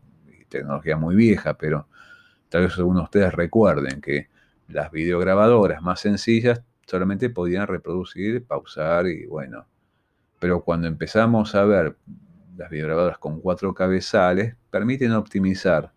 [0.47, 1.89] tecnología muy vieja, pero
[2.47, 4.29] tal vez algunos de ustedes recuerden que
[4.69, 9.67] las videograbadoras más sencillas solamente podían reproducir, pausar y bueno,
[10.39, 11.97] pero cuando empezamos a ver
[12.55, 15.91] las videograbadoras con cuatro cabezales, permiten optimizar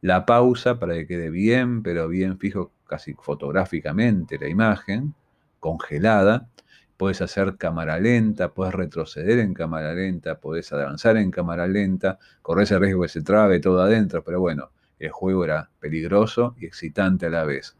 [0.00, 5.14] la pausa para que quede bien, pero bien fijo casi fotográficamente la imagen,
[5.58, 6.48] congelada.
[6.96, 12.70] Puedes hacer cámara lenta, puedes retroceder en cámara lenta, puedes avanzar en cámara lenta, corres
[12.70, 14.70] el riesgo que se trabe todo adentro, pero bueno,
[15.00, 17.76] el juego era peligroso y excitante a la vez.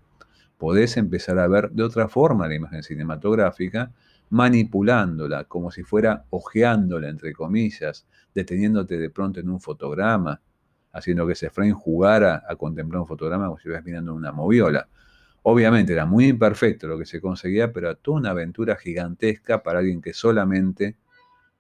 [0.59, 3.93] Podés empezar a ver de otra forma la imagen cinematográfica
[4.31, 8.05] manipulándola, como si fuera ojeándola, entre comillas,
[8.35, 10.41] deteniéndote de pronto en un fotograma,
[10.95, 14.89] haciendo que ese frame jugara a contemplar un fotograma como si estuvieras mirando una moviola.
[15.47, 19.81] Obviamente era muy imperfecto lo que se conseguía, pero era toda una aventura gigantesca para
[19.81, 20.97] alguien que solamente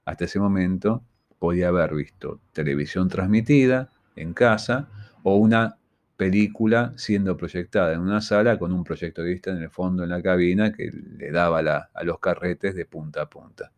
[0.07, 1.05] hasta ese momento
[1.39, 4.89] podía haber visto televisión transmitida en casa
[5.22, 5.76] o una
[6.16, 10.72] película siendo proyectada en una sala con un proyectorista en el fondo en la cabina
[10.72, 11.59] que le daba
[11.93, 13.72] a los carretes de punta a punta.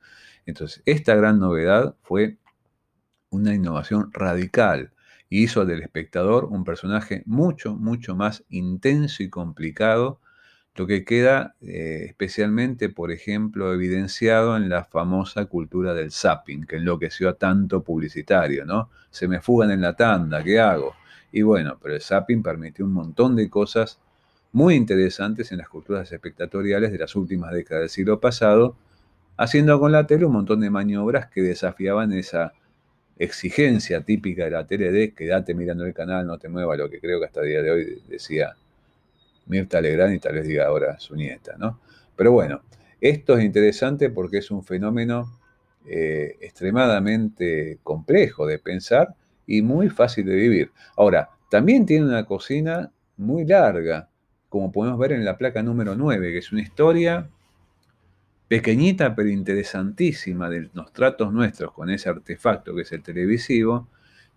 [0.44, 2.36] Entonces, esta gran novedad fue
[3.30, 4.92] una innovación radical
[5.28, 10.20] y hizo del espectador un personaje mucho, mucho más intenso y complicado,
[10.76, 16.76] lo que queda eh, especialmente, por ejemplo, evidenciado en la famosa cultura del zapping, que
[16.76, 18.90] enloqueció a tanto publicitario, ¿no?
[19.10, 20.94] Se me fugan en la tanda, ¿qué hago?
[21.32, 23.98] Y bueno, pero el zapping permitió un montón de cosas
[24.52, 28.76] muy interesantes en las culturas espectatoriales de las últimas décadas del siglo pasado,
[29.36, 32.52] haciendo con la tele un montón de maniobras que desafiaban esa
[33.18, 37.00] exigencia típica de la tele de quédate mirando el canal, no te muevas, lo que
[37.00, 38.54] creo que hasta el día de hoy decía
[39.46, 41.80] Mirta Legrand y tal vez diga ahora su nieta, ¿no?
[42.14, 42.62] Pero bueno,
[43.00, 45.38] esto es interesante porque es un fenómeno
[45.86, 49.14] eh, extremadamente complejo de pensar
[49.46, 50.72] y muy fácil de vivir.
[50.96, 54.08] Ahora, también tiene una cocina muy larga,
[54.48, 57.30] como podemos ver en la placa número 9, que es una historia
[58.48, 63.88] pequeñita pero interesantísima de los tratos nuestros con ese artefacto que es el televisivo,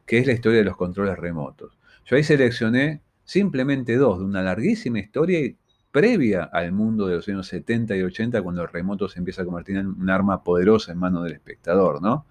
[0.05, 1.77] que es la historia de los controles remotos.
[2.05, 5.53] Yo ahí seleccioné simplemente dos de una larguísima historia
[5.91, 9.45] previa al mundo de los años 70 y 80, cuando el remoto se empieza a
[9.45, 12.25] convertir en un arma poderosa en manos del espectador, ¿no?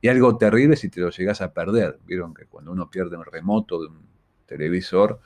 [0.00, 1.98] Y algo terrible si te lo llegas a perder.
[2.04, 4.00] Vieron que cuando uno pierde un remoto de un
[4.46, 5.20] televisor,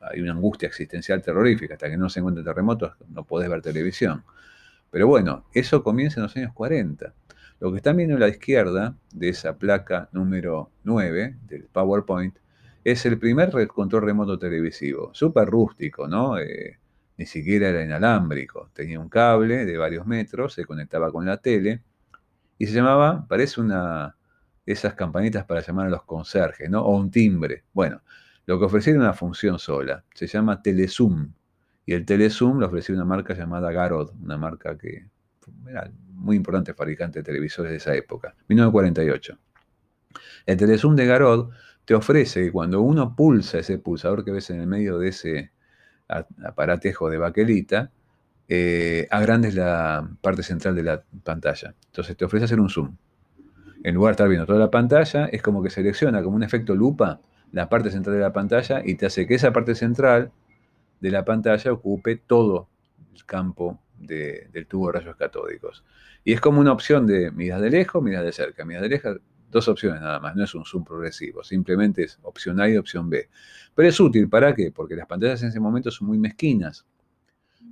[0.00, 1.74] hay una angustia existencial terrorífica.
[1.74, 4.24] Hasta que no se encuentre terremotos, no podés ver televisión.
[4.90, 7.14] Pero bueno, eso comienza en los años 40.
[7.60, 12.36] Lo que están viendo a la izquierda de esa placa número 9 del PowerPoint
[12.84, 15.10] es el primer control remoto televisivo.
[15.12, 16.38] Súper rústico, ¿no?
[16.38, 16.78] Eh,
[17.16, 18.70] ni siquiera era inalámbrico.
[18.72, 21.82] Tenía un cable de varios metros, se conectaba con la tele
[22.56, 24.14] y se llamaba, parece una
[24.72, 26.82] esas campanitas para llamar a los conserjes, ¿no?
[26.82, 27.64] O un timbre.
[27.72, 28.02] Bueno,
[28.46, 30.04] lo que ofrecía era una función sola.
[30.14, 31.32] Se llama Telezoom.
[31.88, 35.06] Y el Telezoom lo ofrecía una marca llamada Garod, una marca que
[35.66, 39.38] era muy importante fabricante de televisores de esa época, 1948.
[40.44, 41.48] El Telezoom de Garod
[41.86, 45.52] te ofrece que cuando uno pulsa ese pulsador que ves en el medio de ese
[46.44, 47.90] aparatejo de baquelita,
[48.48, 51.74] eh, agrandes la parte central de la pantalla.
[51.86, 52.98] Entonces te ofrece hacer un zoom.
[53.82, 56.76] En lugar de estar viendo toda la pantalla, es como que selecciona como un efecto
[56.76, 60.32] lupa la parte central de la pantalla y te hace que esa parte central
[61.00, 62.68] de la pantalla ocupe todo
[63.14, 65.84] el campo del tubo de rayos catódicos.
[66.24, 68.64] Y es como una opción de miras de lejos, miras de cerca.
[68.64, 69.20] Miras de lejos,
[69.50, 73.08] dos opciones nada más, no es un zoom progresivo, simplemente es opción A y opción
[73.08, 73.28] B.
[73.74, 74.70] Pero es útil, ¿para qué?
[74.70, 76.86] Porque las pantallas en ese momento son muy mezquinas.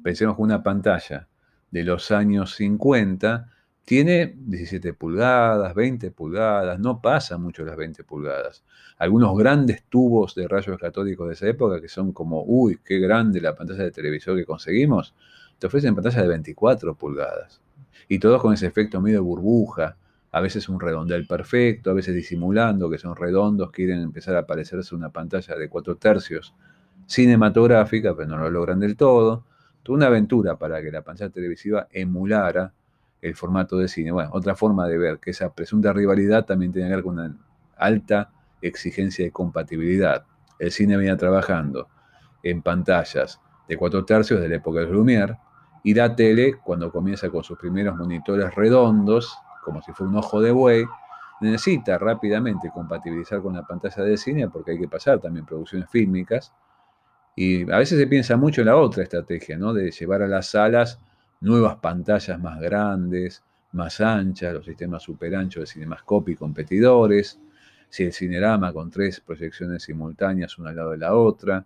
[0.02, 1.28] Pensemos que una pantalla
[1.70, 3.50] de los años 50
[3.86, 8.64] tiene 17 pulgadas, 20 pulgadas, no pasa mucho las 20 pulgadas.
[8.98, 13.40] Algunos grandes tubos de rayos catódicos de esa época que son como, uy, qué grande
[13.40, 15.14] la pantalla de televisor que conseguimos,
[15.60, 17.60] te ofrecen pantallas de 24 pulgadas.
[18.08, 19.96] Y todos con ese efecto medio burbuja,
[20.32, 24.96] a veces un redondel perfecto, a veces disimulando que son redondos, quieren empezar a parecerse
[24.96, 26.54] una pantalla de 4 tercios
[27.06, 29.44] cinematográfica, pero no lo logran del todo.
[29.84, 32.72] Toda una aventura para que la pantalla televisiva emulara
[33.26, 34.12] el formato de cine.
[34.12, 37.36] Bueno, otra forma de ver que esa presunta rivalidad también tiene que ver con una
[37.76, 38.30] alta
[38.62, 40.24] exigencia de compatibilidad.
[40.58, 41.88] El cine venía trabajando
[42.42, 45.38] en pantallas de cuatro tercios de la época de Lumière
[45.82, 50.40] y la tele, cuando comienza con sus primeros monitores redondos, como si fuera un ojo
[50.40, 50.84] de buey,
[51.40, 56.52] necesita rápidamente compatibilizar con la pantalla de cine porque hay que pasar también producciones fílmicas.
[57.34, 59.74] Y a veces se piensa mucho en la otra estrategia, ¿no?
[59.74, 61.00] De llevar a las salas
[61.46, 63.42] nuevas pantallas más grandes,
[63.72, 67.38] más anchas, los sistemas super anchos de Cinemascope y competidores,
[67.88, 71.64] si el cinerama con tres proyecciones simultáneas una al lado de la otra,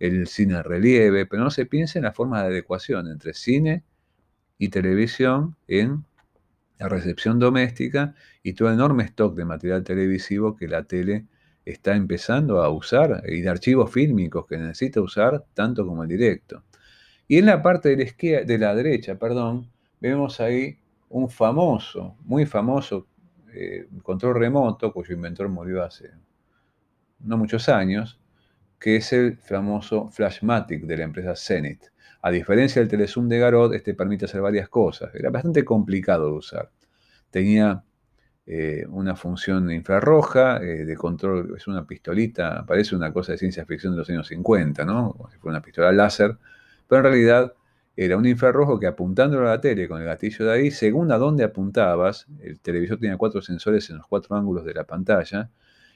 [0.00, 3.84] el cine relieve, pero no se piensa en la forma de adecuación entre cine
[4.58, 6.04] y televisión en
[6.78, 11.26] la recepción doméstica y todo el enorme stock de material televisivo que la tele
[11.64, 16.64] está empezando a usar y de archivos fílmicos que necesita usar tanto como el directo.
[17.30, 19.70] Y en la parte de la, derecha, perdón,
[20.00, 20.76] vemos ahí
[21.10, 23.06] un famoso, muy famoso
[23.54, 26.10] eh, control remoto, cuyo inventor murió hace
[27.20, 28.18] no muchos años,
[28.80, 31.84] que es el famoso Flashmatic de la empresa Zenith.
[32.20, 35.14] A diferencia del Telezoom de Garot, este permite hacer varias cosas.
[35.14, 36.72] Era bastante complicado de usar.
[37.30, 37.84] Tenía
[38.44, 43.64] eh, una función infrarroja eh, de control, es una pistolita, parece una cosa de ciencia
[43.66, 45.12] ficción de los años 50, ¿no?
[45.12, 46.36] Como si fuera una pistola láser
[46.90, 47.54] pero en realidad
[47.94, 51.18] era un infrarrojo que apuntándolo a la tele con el gatillo de ahí, según a
[51.18, 55.50] dónde apuntabas, el televisor tenía cuatro sensores en los cuatro ángulos de la pantalla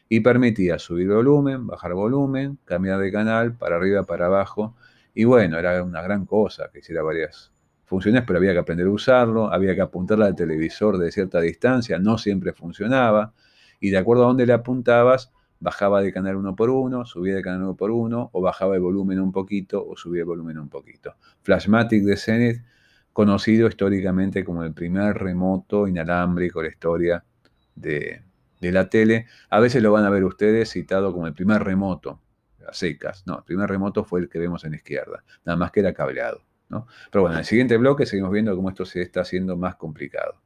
[0.09, 4.77] y permitía subir volumen, bajar volumen, cambiar de canal, para arriba, para abajo.
[5.15, 7.53] Y bueno, era una gran cosa que hiciera varias
[7.87, 11.99] funciones, pero había que aprender a usarlo, había que apuntarle al televisor de cierta distancia,
[11.99, 13.33] no siempre funcionaba.
[13.81, 15.33] Y de acuerdo a dónde le apuntabas,
[15.65, 18.83] bajaba de canal uno por uno, subía de canal uno por uno, o bajaba el
[18.83, 21.17] volumen un poquito, o subía el volumen un poquito.
[21.41, 22.63] Flashmatic de Zenith,
[23.15, 27.25] conocido históricamente como el primer remoto inalámbrico de la historia
[27.75, 28.21] de,
[28.61, 29.27] la tele.
[29.49, 32.21] A veces lo van a ver ustedes citado como el primer remoto,
[32.69, 33.27] a secas.
[33.27, 35.95] No, el primer remoto fue el que vemos en la izquierda, nada más que era
[35.95, 36.43] cableado.
[36.69, 36.87] ¿no?
[37.11, 40.43] Pero bueno, en el siguiente bloque seguimos viendo cómo esto se está haciendo más complicado.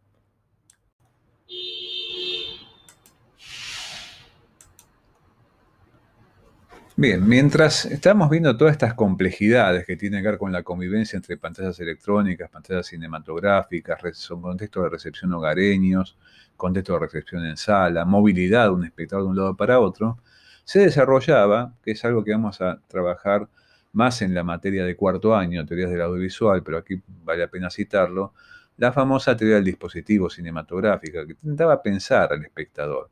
[7.01, 11.37] Bien, mientras estamos viendo todas estas complejidades que tienen que ver con la convivencia entre
[11.37, 16.19] pantallas electrónicas, pantallas cinematográficas, son contextos de recepción hogareños,
[16.57, 20.19] contextos de recepción en sala, movilidad de un espectador de un lado para otro,
[20.65, 23.49] se desarrollaba, que es algo que vamos a trabajar
[23.93, 27.71] más en la materia de cuarto año, teorías del audiovisual, pero aquí vale la pena
[27.71, 28.35] citarlo,
[28.77, 33.09] la famosa teoría del dispositivo cinematográfico, que intentaba pensar al espectador.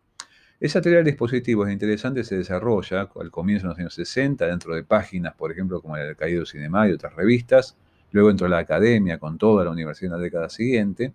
[0.59, 4.75] Esa teoría del dispositivo es interesante, se desarrolla al comienzo de los años 60 dentro
[4.75, 7.77] de páginas, por ejemplo, como el Caído Cinema y otras revistas,
[8.13, 11.13] luego entró la academia con toda la universidad en la década siguiente,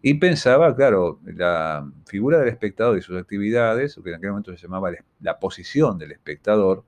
[0.00, 4.62] y pensaba, claro, la figura del espectador y sus actividades, que en aquel momento se
[4.62, 6.84] llamaba la posición del espectador,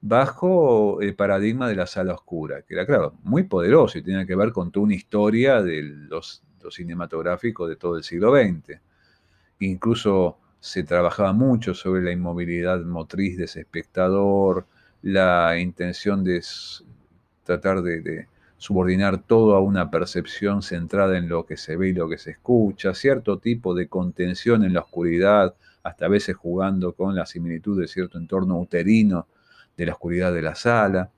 [0.00, 4.34] bajo el paradigma de la sala oscura, que era, claro, muy poderoso y tenía que
[4.34, 8.78] ver con toda una historia de los, cinematográficos de todo el siglo XX.
[9.60, 14.66] Incluso se trabajaba mucho sobre la inmovilidad motriz de ese espectador,
[15.02, 16.42] la intención de
[17.44, 22.10] tratar de, subordinar todo a una percepción centrada en lo que se ve y lo
[22.10, 27.14] que se escucha, cierto tipo de contención en la oscuridad, hasta a veces jugando con
[27.14, 29.26] la similitud de cierto entorno uterino
[29.78, 31.10] de la oscuridad de la sala,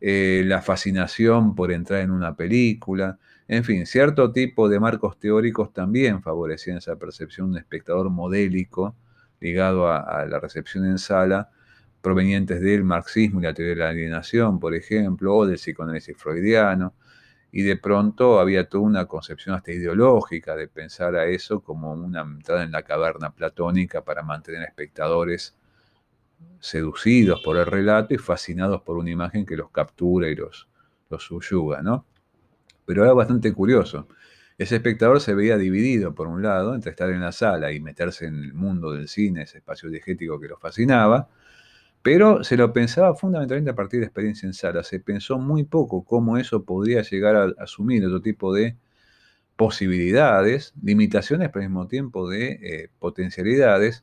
[0.00, 3.18] eh, la fascinación por entrar en una película,
[3.48, 8.94] en fin, cierto tipo de marcos teóricos también favorecían esa percepción de un espectador modélico
[9.40, 11.50] ligado a, la recepción en sala,
[12.00, 16.94] provenientes del marxismo y la teoría de la alienación, por ejemplo, o del psicoanálisis freudiano,
[17.50, 22.20] y de pronto había toda una concepción hasta ideológica de pensar a eso como una
[22.20, 25.56] entrada en la caverna platónica para mantener espectadores
[26.60, 30.68] seducidos por el relato y fascinados por una imagen que los captura y los,
[31.10, 32.06] los subyuga, ¿no?
[32.88, 34.08] pero era bastante curioso.
[34.56, 38.24] Ese espectador se veía dividido, por un lado, entre estar en la sala y meterse
[38.24, 41.28] en el mundo del cine, ese espacio diegético que lo fascinaba,
[42.02, 44.82] pero se lo pensaba fundamentalmente a partir de experiencia en sala.
[44.84, 48.74] Se pensó muy poco cómo eso podría llegar a asumir otro tipo de
[49.56, 54.02] posibilidades, limitaciones, pero al mismo tiempo de eh, potencialidades,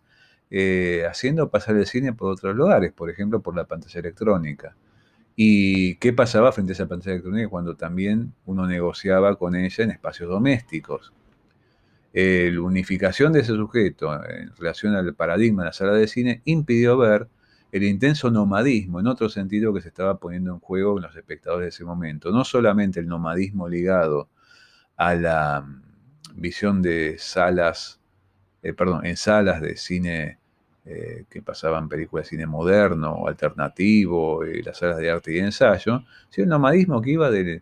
[0.52, 4.76] eh, haciendo pasar el cine por otros lugares, por ejemplo, por la pantalla electrónica.
[5.36, 9.91] ¿Y qué pasaba frente a esa pantalla electrónica cuando también uno negociaba con ella en
[9.91, 11.14] espacios domésticos?
[12.18, 16.98] la unificación de ese sujeto en relación al paradigma de la sala de cine impidió
[16.98, 17.28] ver
[17.76, 21.66] el intenso nomadismo, en otro sentido que se estaba poniendo en juego en los espectadores
[21.66, 22.32] de ese momento.
[22.32, 24.30] No solamente el nomadismo ligado
[24.96, 25.82] a la mm,
[26.36, 28.00] visión de salas,
[28.66, 30.39] eh, perdón, en salas de cine
[30.86, 35.38] eh, que pasaban películas de cine moderno o alternativo, y las salas de arte y
[35.38, 37.61] ensayo, sino el nomadismo que iba de,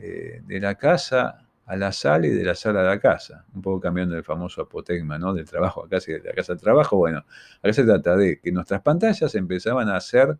[0.00, 3.62] eh, de, la casa a la sala y de la sala a la casa, un
[3.62, 5.32] poco cambiando el famoso apotegma, ¿no?
[5.34, 6.96] Del trabajo a casa y de la casa al trabajo.
[6.96, 7.24] Bueno,
[7.62, 10.36] acá se trata de que nuestras pantallas empezaban a hacer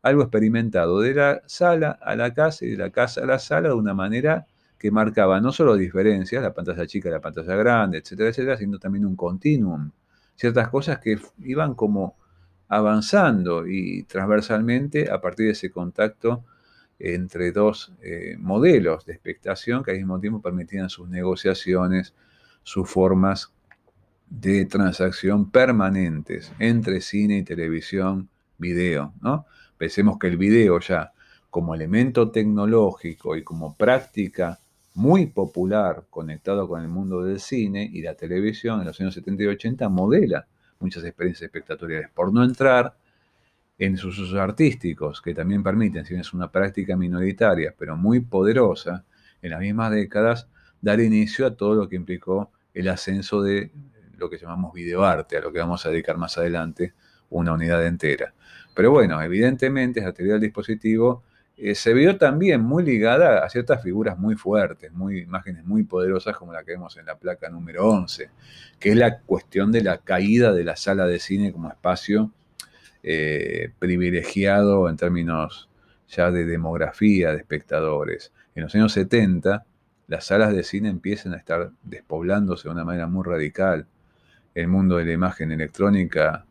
[0.00, 3.68] algo experimentado de la sala a la casa y de la casa a la sala
[3.68, 4.46] de una manera
[4.84, 9.06] que marcaba no solo diferencias, la pantalla chica la pantalla grande, etcétera, etcétera, sino también
[9.06, 9.90] un continuum
[10.34, 12.18] ciertas cosas que iban como
[12.68, 16.44] avanzando y transversalmente a partir de ese contacto
[16.98, 22.12] entre dos eh, modelos de expectación que al mismo tiempo permitían sus negociaciones,
[22.62, 23.54] sus formas
[24.28, 28.28] de transacción permanentes entre cine y televisión,
[28.58, 29.14] video.
[29.22, 29.46] ¿no?
[29.78, 31.14] Pensemos que el video ya
[31.48, 34.60] como elemento tecnológico y como práctica
[34.94, 39.42] muy popular conectado con el mundo del cine y la televisión en los años 70
[39.42, 40.46] y 80 modela
[40.84, 42.96] muchas experiencias espectatoriales, por no entrar
[43.78, 49.04] en sus usos artísticos, que también permiten, si es una práctica minoritaria, pero muy poderosa,
[49.42, 50.48] en las mismas décadas,
[50.80, 53.72] dar inicio a todo lo que implicó el ascenso de
[54.16, 56.94] lo que llamamos videoarte, a lo que vamos a dedicar más adelante
[57.30, 58.32] una unidad entera.
[58.74, 61.24] Pero bueno, evidentemente esa teoría del dispositivo
[61.56, 66.36] eh, se vio también muy ligada a ciertas figuras muy fuertes, muy, imágenes muy poderosas
[66.36, 68.30] como la que vemos en la placa número 11,
[68.80, 72.32] que es la cuestión de la caída de la sala de cine como espacio
[73.04, 75.68] eh, privilegiado en términos
[76.08, 78.32] ya de demografía de espectadores.
[78.54, 79.64] En los años 70,
[80.08, 83.86] las salas de cine empiezan a estar despoblándose de una manera muy radical.
[84.54, 86.46] El mundo de la imagen electrónica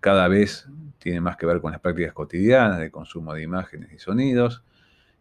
[0.00, 0.66] cada vez
[1.08, 4.62] tiene más que ver con las prácticas cotidianas de consumo de imágenes y sonidos,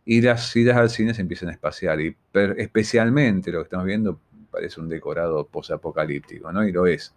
[0.04, 2.14] y las idas al cine se empiezan a espaciar, y
[2.58, 4.20] especialmente lo que estamos viendo
[4.52, 6.68] parece un decorado posapocalíptico, ¿no?
[6.68, 7.16] Y lo es.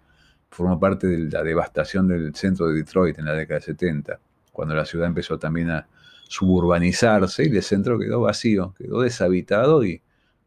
[0.51, 4.21] Forma parte de la devastación del centro de Detroit en la década de 70,
[4.53, 5.89] cuando la ciudad empezó también a
[6.29, 10.01] suburbanizarse y el centro quedó vacío, quedó deshabitado y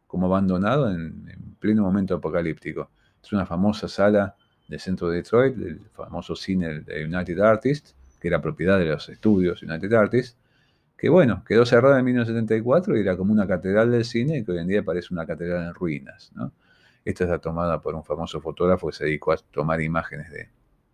[0.08, 2.90] como abandonado en, en pleno momento apocalíptico.
[3.22, 4.38] Es una famosa sala
[4.70, 9.10] del centro de Detroit, el famoso cine de United Artists, que era propiedad de los
[9.10, 10.38] estudios United Artists,
[10.98, 14.60] que bueno, quedó cerrada en 1974 y era como una catedral del cine que hoy
[14.60, 16.32] en día parece una catedral en ruinas.
[16.34, 16.54] ¿no?
[17.04, 20.48] Esta está tomada por un famoso fotógrafo que se dedicó a tomar imágenes de,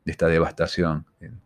[0.06, 1.40] esta devastación en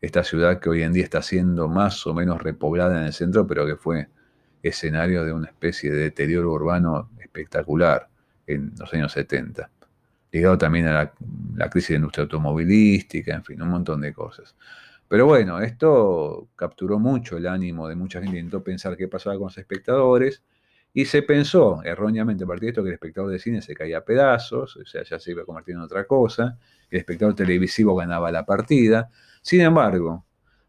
[0.00, 3.46] esta ciudad que hoy en día está siendo más o menos repoblada en el centro,
[3.46, 4.08] pero que fue
[4.64, 8.08] escenario de una especie de deterioro urbano espectacular
[8.48, 9.70] en los años 70
[10.32, 11.12] ligado también a la,
[11.56, 14.54] la, crisis de industria automovilística, en fin, un montón de cosas.
[15.10, 19.46] Pero bueno, esto capturó mucho el ánimo de mucha gente, intentó pensar qué pasaba con
[19.46, 20.44] los espectadores,
[20.92, 23.98] y se pensó erróneamente a partir de esto que el espectador de cine se caía
[23.98, 26.56] a pedazos, o sea, ya se iba convirtiendo en otra cosa,
[26.88, 29.10] que el espectador televisivo ganaba la partida.
[29.42, 30.26] Sin embargo,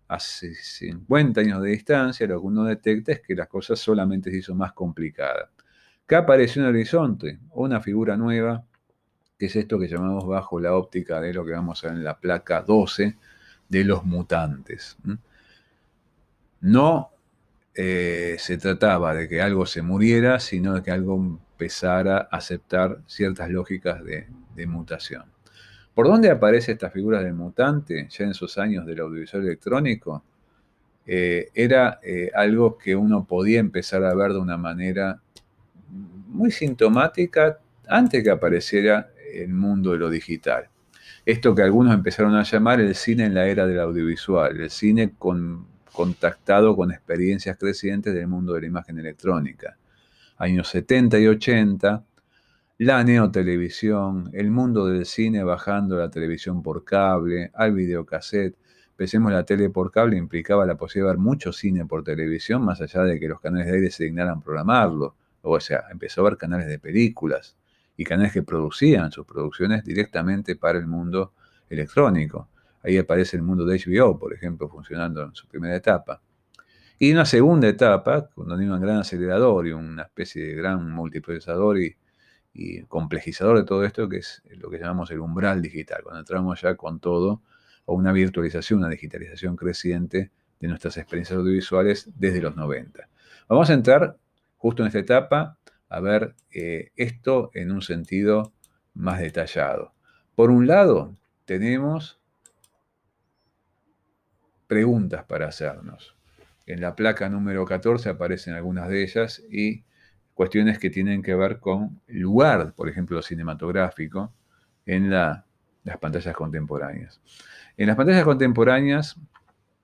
[0.08, 4.38] hace 50 años de distancia, lo que uno detecta es que las cosas solamente se
[4.38, 5.52] hizo más complicadas.
[6.08, 7.38] ¿Qué apareció el horizonte?
[7.52, 8.66] Una figura nueva,
[9.38, 12.04] que es esto que llamamos bajo la óptica de lo que vamos a ver en
[12.04, 13.18] la placa 12,
[13.72, 14.98] de los mutantes.
[16.60, 17.10] No
[17.74, 23.00] eh, se trataba de que algo se muriera, sino de que algo empezara a aceptar
[23.08, 24.28] ciertas lógicas de,
[24.68, 25.24] mutación.
[25.96, 30.24] ¿Por dónde aparece esta figura del mutante ya en esos años del audiovisual electrónico?
[31.08, 35.20] Eh, era eh, algo que uno podía empezar a ver de una manera
[36.28, 37.58] muy sintomática
[37.88, 40.71] antes que apareciera el mundo de lo digital
[41.26, 45.14] esto que algunos empezaron a llamar el cine en la era del audiovisual, el cine
[45.18, 49.78] con, contactado con experiencias crecientes del mundo de la imagen electrónica.
[50.38, 52.04] Años 70 y 80,
[52.80, 58.56] la neotelevisión, el mundo del cine bajando la televisión por cable, al videocassette.
[58.96, 62.82] Pensemos la tele por cable implicaba la posibilidad de ver mucho cine por televisión, más
[62.82, 65.16] allá de que los canales de aire se dignaran programarlo.
[65.44, 67.56] O sea, empezó a ver canales de películas
[67.98, 71.34] y canales que producían sus producciones directamente para el mundo
[71.70, 72.50] electrónico.
[72.84, 76.22] Ahí aparece el mundo de HBO, por ejemplo, funcionando en su primera etapa.
[76.98, 81.80] Y una segunda etapa, cuando tiene un gran acelerador y una especie de gran multiprocesador
[81.80, 81.96] y,
[82.88, 86.76] complejizador de todo esto, que es lo que llamamos el umbral digital, cuando entramos ya
[86.76, 87.42] con todo
[87.88, 93.08] a una virtualización, una digitalización creciente de nuestras experiencias audiovisuales desde los 90.
[93.48, 94.18] Vamos a entrar
[94.58, 95.58] justo en esta etapa
[95.92, 98.54] a ver eh, esto en un sentido
[98.94, 99.94] más detallado.
[100.36, 102.18] Por un lado, tenemos
[104.68, 106.16] preguntas para hacernos.
[106.66, 109.84] En la placa número 14 aparecen algunas de ellas y
[110.34, 114.34] cuestiones que tienen que ver con lugar, por ejemplo, cinematográfico,
[114.86, 115.44] en las
[116.00, 117.20] pantallas contemporáneas.
[117.76, 119.18] En las pantallas contemporáneas,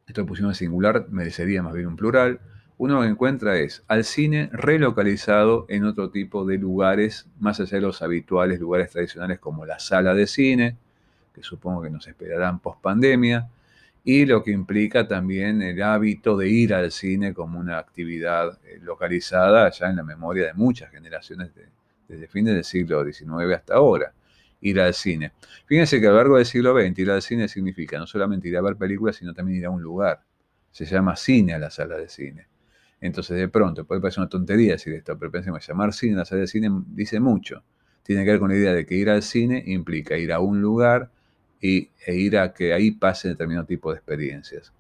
[0.07, 2.39] esto pusimos en singular, merecería más bien un plural,
[2.79, 8.03] uno encuentra es al cine relocalizado en otro tipo de lugares, más allá de los
[8.03, 10.77] habituales lugares tradicionales como la sala de cine,
[11.33, 13.49] que supongo que nos esperarán post pandemia,
[14.03, 18.79] y lo que implica también el hábito de ir al cine como una actividad eh,
[18.81, 21.51] localizada ya en la memoria de muchas generaciones
[22.07, 24.13] desde fines del siglo XIX hasta ahora.
[24.61, 25.33] Ir al cine.
[25.65, 28.57] Fíjense que a lo largo del siglo XX ir al cine significa no solamente ir
[28.57, 30.21] a ver películas, sino también ir a un lugar.
[30.71, 32.47] Se llama cine a la sala de cine.
[32.99, 36.41] Entonces, de pronto, puede parecer una tontería decir esto, pero pensemos, llamar cine la sala
[36.41, 37.63] de cine dice mucho.
[38.03, 40.61] Tiene que ver con la idea de que ir al cine implica ir a un
[40.61, 41.11] lugar
[41.61, 44.71] y, e ir a que ahí pase determinado tipo de experiencias.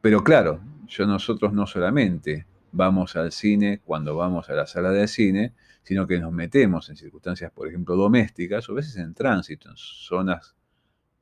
[0.00, 5.06] Pero claro, yo nosotros no solamente vamos al cine cuando vamos a la sala de
[5.08, 5.52] cine,
[5.82, 9.76] sino que nos metemos en circunstancias, por ejemplo, domésticas o a veces en tránsito, en
[9.76, 10.54] zonas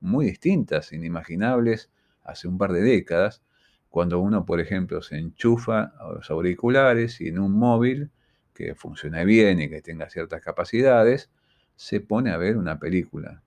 [0.00, 1.90] muy distintas, inimaginables
[2.24, 3.42] hace un par de décadas,
[3.90, 8.10] cuando uno, por ejemplo, se enchufa a los auriculares y en un móvil
[8.54, 11.30] que funcione bien y que tenga ciertas capacidades,
[11.76, 13.40] se pone a ver una película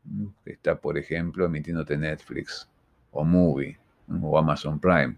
[0.44, 2.70] que está, por ejemplo, emitiéndote Netflix
[3.12, 3.78] o Movie
[4.22, 5.18] o Amazon Prime.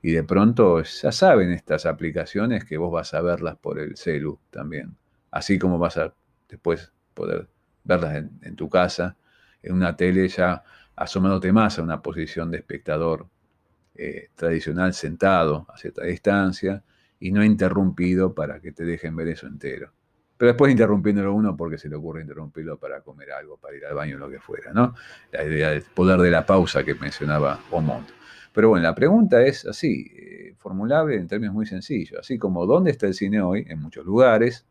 [0.00, 4.38] Y de pronto ya saben estas aplicaciones que vos vas a verlas por el celu
[4.50, 4.96] también.
[5.30, 6.14] Así como vas a
[6.48, 7.48] después poder
[7.84, 9.16] verlas en, tu casa,
[9.62, 10.62] en una tele ya
[10.94, 13.26] asomándote más a una posición de espectador
[13.94, 16.82] eh, tradicional sentado a cierta distancia
[17.20, 19.92] y no interrumpido para que te dejen ver eso entero.
[20.36, 23.94] Pero después interrumpiéndolo uno porque se le ocurre interrumpirlo para comer algo, para ir al
[23.94, 24.94] baño, lo que fuera, ¿no?
[25.30, 28.08] La idea del poder de la pausa que mencionaba Omont.
[28.52, 32.18] Pero bueno, la pregunta es así, eh, formulable en términos muy sencillos.
[32.18, 33.64] Así como ¿dónde está el cine hoy?
[33.68, 34.66] En muchos lugares.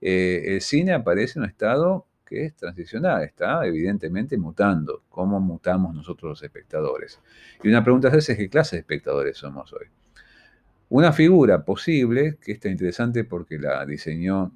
[0.00, 5.02] Eh, el cine aparece en un estado que es transicional, está evidentemente mutando.
[5.10, 7.20] ¿Cómo mutamos nosotros los espectadores?
[7.62, 9.86] Y una pregunta es, ¿qué clase de espectadores somos hoy?
[10.88, 14.52] Una figura posible, que está interesante porque la diseñó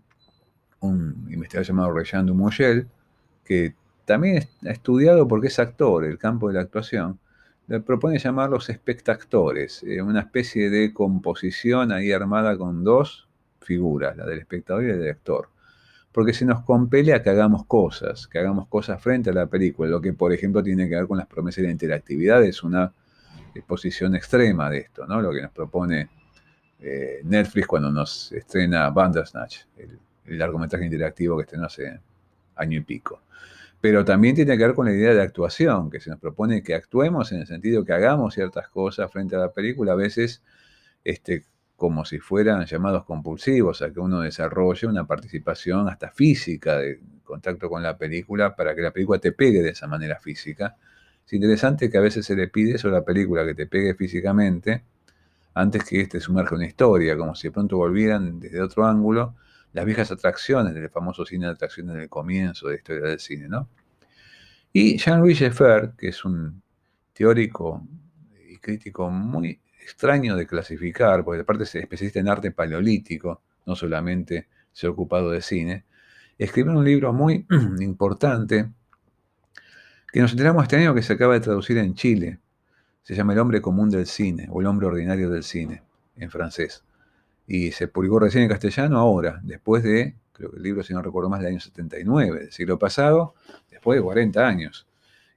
[0.80, 2.88] un investigador llamado Rejan Dumoyel,
[3.44, 3.74] que
[4.06, 7.18] también ha estudiado porque es actor, el campo de la actuación,
[7.66, 13.28] le propone llamarlos espectactores, eh, una especie de composición ahí armada con dos
[13.60, 15.48] figuras, la del espectador y la del actor.
[16.16, 19.90] Porque se nos compele a que hagamos cosas, que hagamos cosas frente a la película,
[19.90, 22.90] lo que por ejemplo tiene que ver con las promesas de interactividad, es una
[23.54, 25.20] exposición extrema de esto, ¿no?
[25.20, 26.08] Lo que nos propone
[26.80, 32.00] eh, Netflix cuando nos estrena Bandersnatch, el, el largometraje interactivo que estrenó hace
[32.54, 33.20] año y pico
[33.78, 36.74] pero también tiene que ver con la idea de actuación, que se nos propone que
[36.74, 40.42] actuemos en el sentido que hagamos ciertas cosas frente a la película, a veces
[41.04, 41.44] este,
[41.76, 47.68] como si fueran llamados compulsivos, a que uno desarrolle una participación hasta física de contacto
[47.68, 50.76] con la película para que la película te pegue de esa manera física.
[51.26, 53.94] Es interesante que a veces se le pide eso a la película, que te pegue
[53.94, 54.84] físicamente,
[55.54, 59.36] antes que este sumerja una historia, como si de pronto volvieran desde otro ángulo
[59.72, 63.48] las viejas atracciones del famoso cine de atracciones del comienzo de la historia del cine,
[63.48, 63.68] ¿no?
[64.72, 66.62] Y Jean-Louis Jeffer, que es un
[67.12, 67.86] teórico
[68.48, 74.48] y crítico muy extraño de clasificar, porque aparte es especialista en arte paleolítico, no solamente
[74.72, 75.84] se ha ocupado de cine,
[76.36, 77.46] escribió un libro muy
[77.80, 78.68] importante
[80.12, 82.40] que nos enteramos este año que se acaba de traducir en Chile.
[83.02, 85.82] Se llama El hombre común del cine o El hombre ordinario del cine
[86.16, 86.82] en francés
[87.46, 91.00] y se publicó recién en castellano ahora, después de, creo que el libro, si no
[91.00, 93.34] recuerdo más, del año 79, del siglo pasado,
[93.70, 94.86] después de 40 años.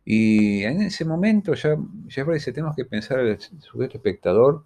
[0.06, 1.78] Y en ese momento ya,
[2.08, 4.64] ya dice, tenemos que pensar al sujeto espectador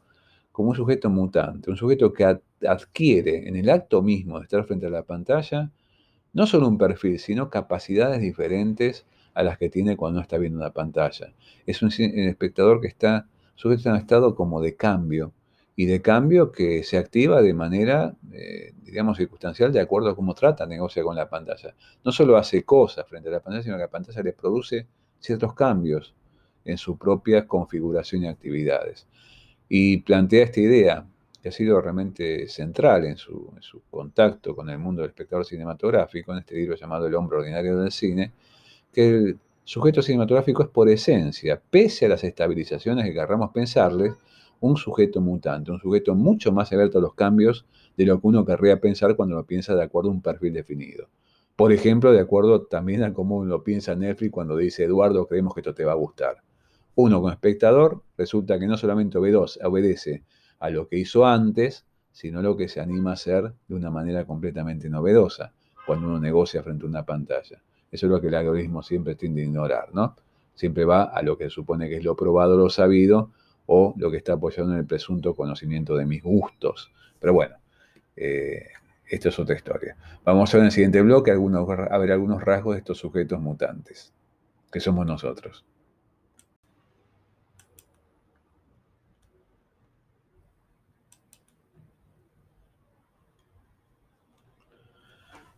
[0.51, 2.23] como un sujeto mutante, un sujeto que
[2.67, 5.71] adquiere en el acto mismo de estar frente a la pantalla,
[6.31, 10.71] no solo un perfil, sino capacidades diferentes a las que tiene cuando está viendo una
[10.71, 11.33] pantalla.
[11.65, 15.33] Es un, espectador que está sujeto a un estado como de cambio,
[15.75, 20.35] y de cambio que se activa de manera, eh, digamos, circunstancial de acuerdo a cómo
[20.35, 21.73] trata, negocia con la pantalla.
[22.05, 24.85] No solo hace cosas frente a la pantalla, sino que la pantalla le produce
[25.23, 26.13] ciertos cambios
[26.65, 29.07] en su propia configuración y actividades.
[29.69, 31.05] Y plantea esta idea,
[31.41, 33.49] que ha sido realmente central en su,
[33.89, 37.91] contacto con el mundo del espectador cinematográfico, en este libro llamado El hombre ordinario del
[37.91, 38.31] cine,
[38.91, 44.13] que el sujeto cinematográfico es por esencia, pese a las estabilizaciones que querramos pensarles,
[44.59, 47.65] un sujeto mutante, un sujeto mucho más abierto a los cambios
[47.97, 51.07] de lo que uno querría pensar cuando lo piensa de acuerdo a un perfil definido.
[51.55, 55.59] Por ejemplo, de acuerdo también a cómo lo piensa Netflix cuando dice, Eduardo, creemos que
[55.59, 56.37] esto te va a gustar.
[56.95, 60.23] Uno como espectador resulta que no solamente obedece
[60.59, 64.25] a lo que hizo antes, sino lo que se anima a hacer de una manera
[64.25, 65.53] completamente novedosa
[65.85, 67.61] cuando uno negocia frente a una pantalla.
[67.91, 70.15] Eso es lo que el algoritmo siempre tiende a ignorar, ¿no?
[70.55, 73.31] Siempre va a lo que supone que es lo probado, lo sabido,
[73.65, 76.91] o lo que está apoyado en el presunto conocimiento de mis gustos.
[77.19, 77.55] Pero bueno,
[78.15, 78.67] eh,
[79.13, 79.95] esto es otra historia.
[80.23, 83.39] Vamos a ver en el siguiente bloque algunos, a ver algunos rasgos de estos sujetos
[83.39, 84.11] mutantes,
[84.71, 85.65] que somos nosotros.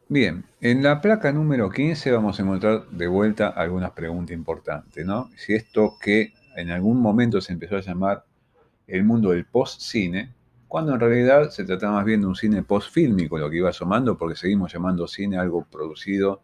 [0.07, 5.31] Bien, en la placa número 15 vamos a encontrar de vuelta algunas preguntas importantes, ¿no?
[5.35, 8.23] Si esto que en algún momento se empezó a llamar
[8.85, 10.34] el mundo del post-cine,
[10.76, 14.17] cuando en realidad se trataba más bien de un cine post-fílmico, lo que iba asomando,
[14.17, 16.41] porque seguimos llamando cine algo producido,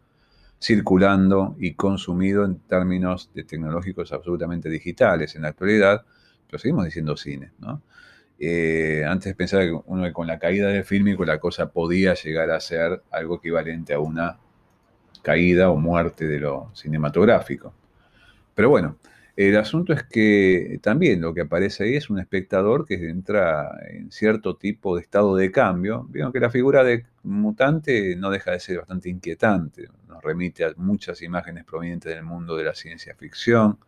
[0.58, 6.06] circulando y consumido en términos de tecnológicos absolutamente digitales en la actualidad,
[6.46, 7.82] pero seguimos diciendo cine, ¿no?
[8.38, 12.60] Eh, antes pensaba que uno con la caída del fílmico la cosa podía llegar a
[12.60, 14.38] ser algo equivalente a una
[15.20, 17.74] caída o muerte de lo cinematográfico.
[18.54, 18.96] Pero bueno,
[19.36, 24.10] el asunto es que también lo que aparece ahí es un espectador que entra en
[24.10, 26.06] cierto tipo de estado de cambio.
[26.10, 29.88] Vieron que la figura de mutante no deja de ser bastante inquietante.
[30.08, 33.78] Nos remite a muchas imágenes provenientes del mundo de la ciencia ficción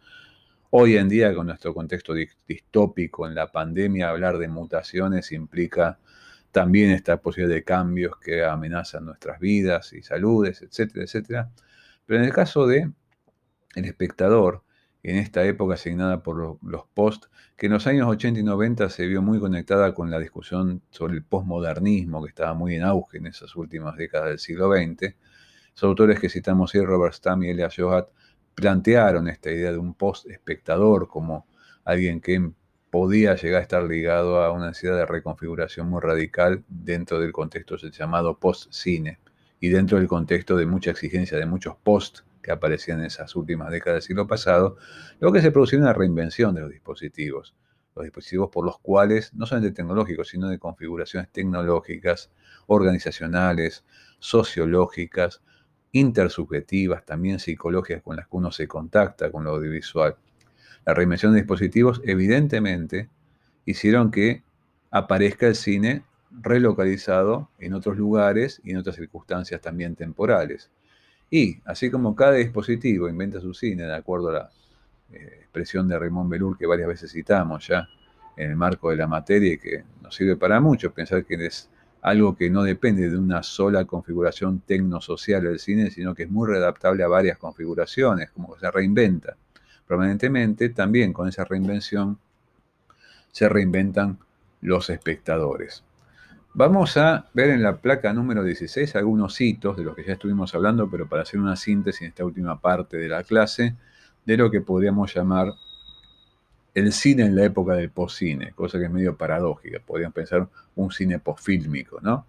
[0.76, 2.14] Hoy en día, con nuestro contexto
[2.48, 6.00] distópico en la pandemia, hablar de mutaciones implica
[6.50, 11.50] también esta posibilidad de cambios que amenazan nuestras vidas y saludes, etcétera, etcétera.
[12.04, 12.90] Pero en el caso de
[13.76, 14.64] el espectador,
[15.04, 17.26] en esta época asignada por los post,
[17.56, 21.14] que en los años 80 y 90 se vio muy conectada con la discusión sobre
[21.14, 25.14] el postmodernismo, que estaba muy en auge en esas últimas décadas del siglo XX.
[25.74, 28.08] Los autores que citamos hoy, Robert Stamm y Elia Johat,
[28.54, 31.46] plantearon esta idea de un post-espectador como
[31.84, 32.50] alguien que
[32.90, 37.76] podía llegar a estar ligado a una necesidad de reconfiguración muy radical dentro del contexto
[37.76, 39.18] llamado post-cine
[39.60, 43.70] y dentro del contexto de mucha exigencia de muchos post que aparecían en esas últimas
[43.70, 44.76] décadas del siglo pasado,
[45.18, 47.54] luego que se produjo una reinvención de los dispositivos,
[47.96, 52.30] los dispositivos por los cuales, no solamente tecnológicos, sino de configuraciones tecnológicas,
[52.66, 53.84] organizacionales,
[54.18, 55.42] sociológicas,
[55.92, 60.16] intersubjetivas, también psicológicas con las que uno se contacta con lo audiovisual.
[60.84, 63.08] La reinvención de dispositivos evidentemente
[63.64, 64.42] hicieron que
[64.90, 70.70] aparezca el cine relocalizado en otros lugares y en otras circunstancias también temporales.
[71.30, 74.50] Y así como cada dispositivo inventa su cine de acuerdo a la
[75.12, 77.88] eh, expresión de Raymond Belur que varias veces citamos ya
[78.36, 81.68] en el marco de la materia y que nos sirve para mucho, pensar que es
[82.02, 86.48] algo que no depende de una sola configuración tecnosocial del cine, sino que es muy
[86.48, 89.36] readaptable a varias configuraciones, como que se reinventa
[89.86, 92.18] permanentemente, también con esa reinvención
[93.32, 94.18] se reinventan
[94.60, 95.84] los espectadores.
[96.56, 100.54] Vamos a ver en la placa número 16 algunos hitos de los que ya estuvimos
[100.54, 103.74] hablando, pero para hacer una síntesis en esta última parte de la clase,
[104.24, 105.52] de lo que podríamos llamar
[106.72, 110.46] el cine en la época del postcine, cosa que es medio paradójica, podrían pensar
[110.76, 112.24] un cine postfílmico, ¿no?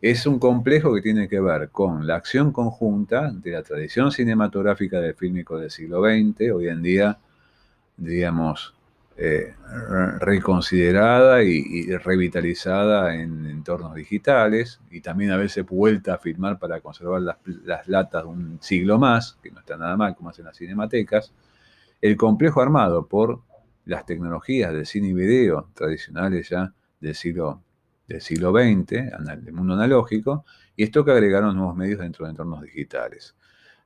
[0.00, 5.02] Es un complejo que tiene que ver con la acción conjunta de la tradición cinematográfica
[5.02, 7.18] del fílmico del siglo XX, hoy en día,
[7.98, 8.74] digamos,
[9.16, 9.54] eh,
[10.18, 17.20] reconsiderada y, revitalizada en entornos digitales y también a veces vuelta a filmar para conservar
[17.22, 21.32] las, latas de un siglo más, que no está nada mal como hacen las cinematecas,
[22.00, 23.42] el complejo armado por
[23.84, 27.62] las tecnologías del cine y video tradicionales ya del siglo,
[28.08, 28.88] del siglo XX,
[29.44, 30.44] del mundo analógico,
[30.74, 33.36] y esto que agregaron nuevos medios dentro de entornos digitales.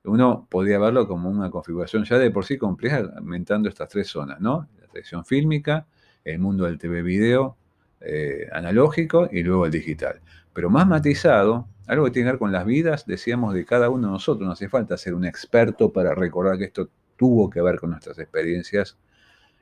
[0.04, 4.40] Uno podría verlo como una configuración ya de por sí compleja, aumentando estas tres zonas,
[4.40, 4.68] ¿no?
[4.89, 5.86] La tradición fílmica,
[6.24, 7.57] el mundo del TV video
[8.01, 10.20] eh, analógico y luego el digital.
[10.53, 14.09] Pero más matizado, algo que tiene que ver con las vidas, decíamos, de cada uno
[14.09, 14.47] de nosotros.
[14.47, 18.18] No hace falta ser un experto para recordar que esto tuvo que ver con nuestras
[18.18, 18.97] experiencias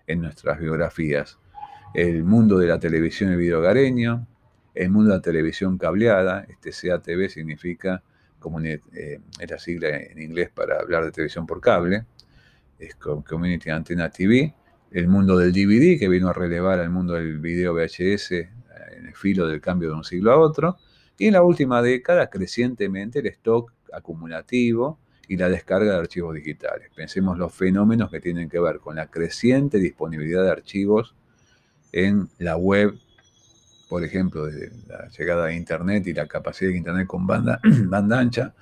[0.06, 1.38] en nuestras biografías.
[1.94, 4.26] El mundo de la televisión y video hogareño,
[4.74, 8.02] el mundo de la televisión cableada, este CATV significa,
[8.38, 8.80] como eh,
[9.40, 12.04] es la sigla en inglés para hablar de televisión por cable,
[12.78, 14.54] es Community Antenna TV,
[14.90, 18.48] el mundo del DVD, que vino a relevar al mundo del video VHS eh,
[18.96, 20.78] en el filo del cambio de un siglo a otro,
[21.18, 26.90] y en la última década crecientemente el stock acumulativo y la descarga de archivos digitales.
[26.94, 31.14] Pensemos los fenómenos que tienen que ver con la creciente disponibilidad de archivos
[31.92, 32.94] en la web,
[33.88, 37.60] por ejemplo, desde la llegada de Internet y la capacidad de Internet con banda,
[38.18, 38.54] ancha,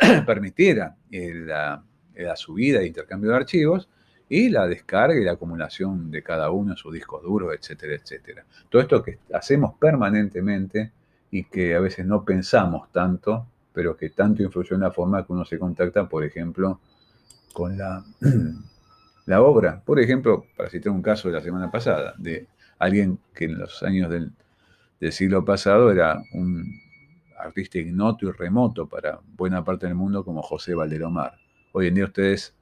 [0.26, 1.82] permitiera la,
[2.14, 3.88] la subida e intercambio de archivos
[4.28, 8.44] y la descarga y la acumulación de cada uno sus discos duros, etcétera, etcétera.
[8.68, 10.92] Todo esto que hacemos permanentemente
[11.30, 13.46] y que a veces no pensamos tanto
[13.76, 16.80] pero que tanto influyó en la forma que uno se contacta, por ejemplo,
[17.52, 18.02] con la,
[19.26, 19.82] la obra.
[19.84, 22.46] Por ejemplo, para citar un caso de la semana pasada, de
[22.78, 24.32] alguien que en los años del,
[25.12, 26.64] siglo pasado era un
[27.38, 31.34] artista ignoto y remoto para buena parte del mundo como José Valderomar.
[31.72, 32.54] Hoy en día ustedes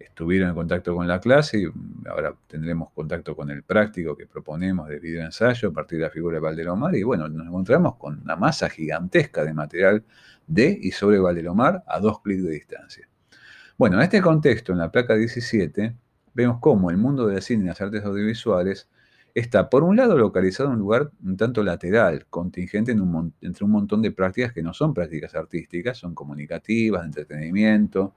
[0.00, 1.66] estuvieron en contacto con la clase y
[2.08, 6.10] ahora tendremos contacto con el práctico que proponemos de video ensayo a partir de la
[6.10, 10.04] figura de Valdelomar y bueno, nos encontramos con una masa gigantesca de material
[10.46, 13.08] de y sobre Valdelomar a dos clics de distancia.
[13.76, 15.94] Bueno, en este contexto, en la placa 17,
[16.34, 18.88] vemos cómo el mundo del cine y las artes audiovisuales
[19.34, 24.02] está, por un lado, localizado en un lugar un tanto lateral, contingente entre un montón
[24.02, 28.14] de prácticas que no son prácticas artísticas, son comunicativas, de entretenimiento,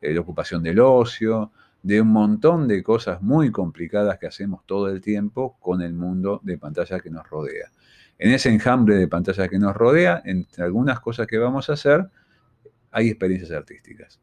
[0.00, 4.88] eh, de ocupación del ocio, de un montón de cosas muy complicadas que hacemos todo
[4.88, 7.70] el tiempo con el mundo de pantalla que nos rodea.
[8.18, 12.08] En ese enjambre de pantallas que nos rodea, entre algunas cosas que vamos a hacer,
[12.90, 14.20] hay experiencias artísticas.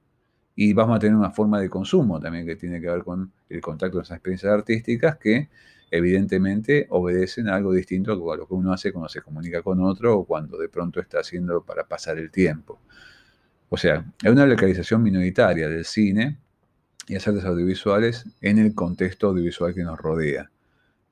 [0.55, 3.61] Y vamos a tener una forma de consumo también que tiene que ver con el
[3.61, 5.49] contacto con esas experiencias artísticas que
[5.89, 10.17] evidentemente obedecen a algo distinto a lo que uno hace cuando se comunica con otro
[10.17, 12.81] o cuando de pronto está haciendo para pasar el tiempo.
[13.69, 16.37] O sea, hay una localización minoritaria del cine
[17.07, 20.49] y las artes audiovisuales en el contexto audiovisual que nos rodea.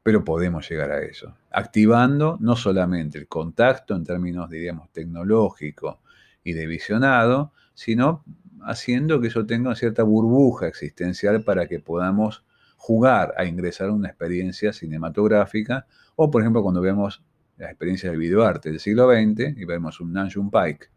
[0.04, 5.99] Pero podemos llegar a eso, activando no solamente el contacto en términos, diríamos, tecnológico
[6.43, 8.24] y de visionado, sino
[8.64, 12.43] haciendo que eso tenga cierta burbuja existencial para que podamos
[12.78, 15.86] jugar a ingresar a una experiencia cinematográfica,
[16.16, 17.22] o por ejemplo cuando vemos
[17.58, 20.89] la experiencia del videoarte del siglo XX y vemos un Nanjun Pike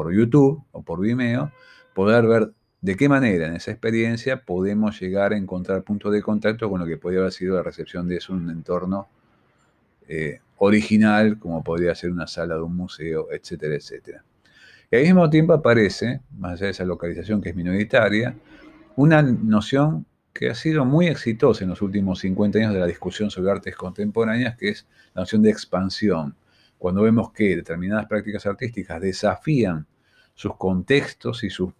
[0.00, 1.52] por YouTube o por Vimeo,
[1.92, 6.70] poder ver de qué manera en esa experiencia podemos llegar a encontrar puntos de contacto
[6.70, 9.08] con lo que podría haber sido la recepción de eso en un entorno
[10.08, 14.24] eh, original, como podría ser una sala de un museo, etcétera, etcétera.
[14.90, 18.34] Y al mismo tiempo aparece, más allá de esa localización que es minoritaria,
[18.96, 23.30] una noción que ha sido muy exitosa en los últimos 50 años de la discusión
[23.30, 26.36] sobre artes contemporáneas, que es la noción de expansión.
[26.78, 29.86] Cuando vemos que determinadas prácticas artísticas desafían
[30.40, 31.70] sus contextos y sus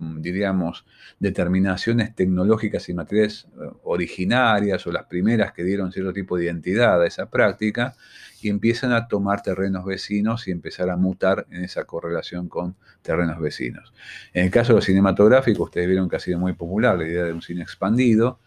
[0.00, 0.86] Mm, diríamos,
[1.18, 7.02] determinaciones tecnológicas y materiales eh, originarias o las primeras que dieron cierto tipo de identidad
[7.02, 7.94] a esa práctica
[8.40, 13.38] y empiezan a tomar terrenos vecinos y empezar a mutar en esa correlación con terrenos
[13.40, 13.92] vecinos.
[14.32, 17.24] En el caso de lo cinematográfico, ustedes vieron que ha sido muy popular la idea
[17.24, 18.38] de un cine expandido.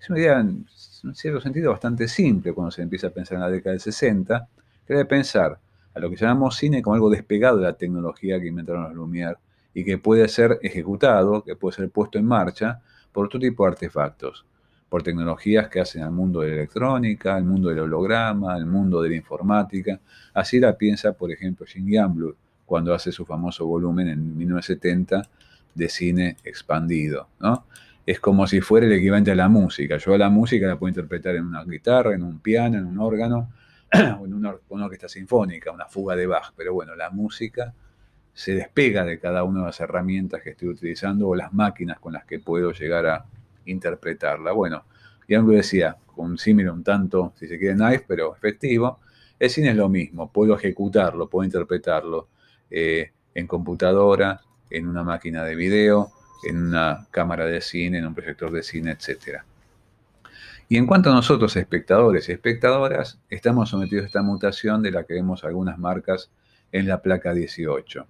[0.00, 0.66] Es una idea en
[1.14, 4.48] cierto sentido bastante simple cuando se empieza a pensar en la década del 60,
[4.84, 5.60] que debe pensar
[5.96, 9.38] a lo que llamamos cine como algo despegado de la tecnología que inventaron los Lumière
[9.72, 12.82] y que puede ser ejecutado, que puede ser puesto en marcha
[13.12, 14.44] por otro tipo de artefactos,
[14.90, 19.00] por tecnologías que hacen al mundo de la electrónica, al mundo del holograma, al mundo
[19.00, 19.98] de la informática.
[20.34, 22.36] Así la piensa, por ejemplo, Jim Gamblur
[22.66, 25.22] cuando hace su famoso volumen en 1970
[25.74, 27.28] de cine expandido.
[27.40, 27.64] ¿no?
[28.04, 29.96] Es como si fuera el equivalente a la música.
[29.96, 33.48] Yo la música la puedo interpretar en una guitarra, en un piano, en un órgano,
[33.92, 36.52] en una, orquesta sinfónica, una fuga de Bach.
[36.56, 37.74] Pero bueno, la música
[38.32, 42.12] se despega de cada una de las herramientas que estoy utilizando o las máquinas con
[42.12, 43.24] las que puedo llegar a
[43.64, 44.52] interpretarla.
[44.52, 44.84] Bueno,
[45.28, 49.00] ya lo decía, con un símil un tanto, si se quiere, nice, pero efectivo.
[49.38, 52.28] El cine es lo mismo, puedo ejecutarlo, puedo interpretarlo
[52.70, 56.10] eh, en computadora, en una máquina de video,
[56.48, 59.42] en una cámara de cine, en un proyector de cine, etc.
[60.68, 65.04] Y en cuanto a nosotros, espectadores y espectadoras, estamos sometidos a esta mutación de la
[65.04, 66.30] que vemos algunas marcas
[66.72, 68.06] en la placa 18.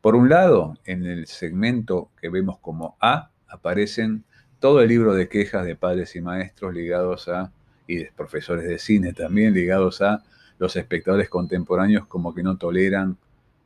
[0.00, 4.24] Por un lado, en el segmento que vemos como A, aparecen
[4.60, 7.52] todo el libro de quejas de padres y maestros ligados a,
[7.86, 10.22] y de profesores de cine también, ligados a
[10.58, 13.18] los espectadores contemporáneos como que no toleran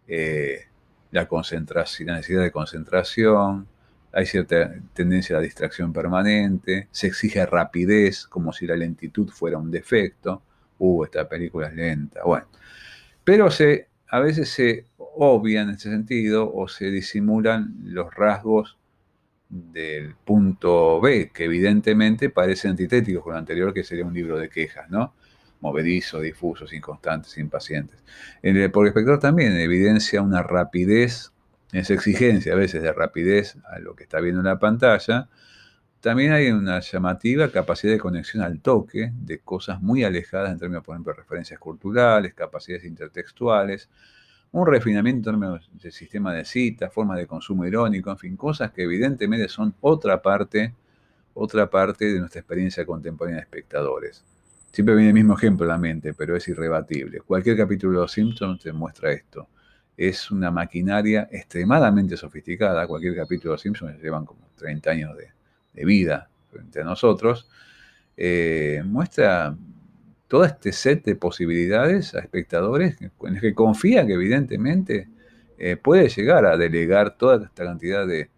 [0.09, 0.67] eh,
[1.13, 3.69] la, concentración, la necesidad de concentración,
[4.15, 9.59] hay cierta tendencia a la distracción permanente, se exige rapidez, como si la lentitud fuera
[9.59, 10.43] un defecto,
[10.79, 12.47] uh, esta película es lenta, bueno.
[13.25, 18.79] Pero se, a veces se obvia en ese sentido o se disimulan los rasgos
[19.49, 24.49] del punto B, que evidentemente parecen antitéticos con lo anterior, que sería un libro de
[24.49, 25.15] quejas, ¿no?
[25.61, 28.03] Movedizo, difusos, inconstantes, impacientes.
[28.43, 31.33] El, el espectador también evidencia una rapidez,
[31.77, 35.29] esa exigencia a veces de rapidez a lo que está viendo en la pantalla.
[36.01, 40.85] También hay una llamativa capacidad de conexión al toque de cosas muy alejadas en términos,
[40.85, 43.89] por ejemplo, de referencias culturales, capacidades intertextuales,
[44.53, 48.71] un refinamiento en términos del sistema de citas, formas de consumo irónico, en fin, cosas
[48.71, 50.75] que evidentemente son otra parte,
[51.35, 54.25] otra parte de nuestra experiencia contemporánea de espectadores.
[54.71, 57.21] Siempre viene el mismo ejemplo a la mente, pero es irrebatible.
[57.21, 59.49] Cualquier capítulo de Los Simpsons te muestra esto.
[59.97, 62.87] Es una maquinaria extremadamente sofisticada.
[62.87, 67.49] Cualquier capítulo de Los llevan como 30 años de, vida frente a nosotros.
[68.17, 69.57] Eh, muestra
[70.29, 75.09] todo este set de posibilidades a espectadores en los que confía que evidentemente
[75.59, 78.29] eh, puede llegar a delegar toda esta cantidad de,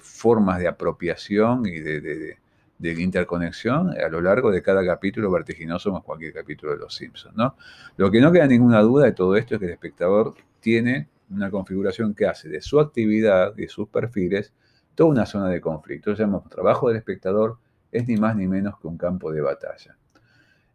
[0.00, 2.38] formas de apropiación y de,
[2.80, 7.34] interconexión a lo largo de cada capítulo vertiginoso más cualquier capítulo de Los Simpsons.
[7.36, 7.56] ¿no?
[7.96, 11.50] Lo que no queda ninguna duda de todo esto es que el espectador tiene una
[11.50, 14.52] configuración que hace de su actividad y de sus perfiles
[14.94, 16.14] toda una zona de conflicto.
[16.14, 17.58] Llamamos trabajo del espectador,
[17.92, 19.96] es ni más ni menos que un campo de batalla.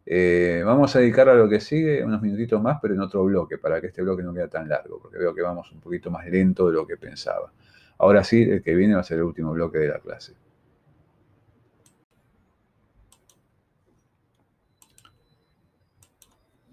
[0.04, 3.58] Eh, vamos a dedicar a lo que sigue unos minutitos más, pero en otro bloque,
[3.58, 6.26] para que este bloque no quede tan largo, porque veo que vamos un poquito más
[6.26, 7.52] lento de lo que pensaba.
[7.98, 10.34] Ahora sí, el que viene va a ser el último bloque de la clase.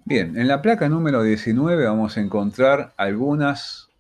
[0.10, 3.92] Bien, en la placa número 19 vamos a encontrar algunas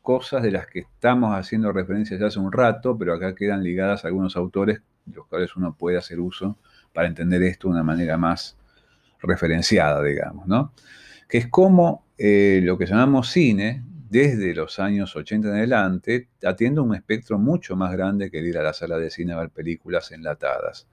[0.00, 4.02] cosas de las que estamos haciendo referencia ya hace un rato, pero acá quedan ligadas
[4.02, 6.56] a algunos autores, de los cuales uno puede hacer uso
[6.94, 8.56] para entender esto de una manera más
[9.20, 10.72] referenciada, digamos, ¿no?
[11.28, 16.80] Que es como eh, lo que llamamos cine, desde los años 80 en adelante, atiende
[16.80, 19.50] un espectro mucho más grande que el ir a la sala de cine a ver
[19.50, 20.88] películas enlatadas.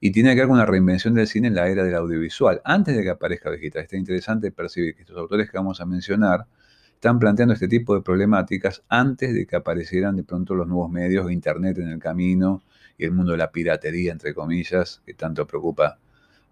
[0.00, 2.96] Y tiene que ver con una reinvención del cine en la era del audiovisual, antes
[2.96, 3.82] de que aparezca digital.
[3.82, 6.46] Está interesante percibir que estos autores que vamos a mencionar
[6.94, 11.30] están planteando este tipo de problemáticas antes de que aparecieran de pronto los nuevos medios,
[11.30, 12.62] Internet en el camino
[12.98, 15.98] y el mundo de la piratería, entre comillas, que tanto preocupa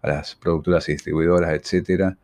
[0.01, 2.15] a las productoras y distribuidoras, etc.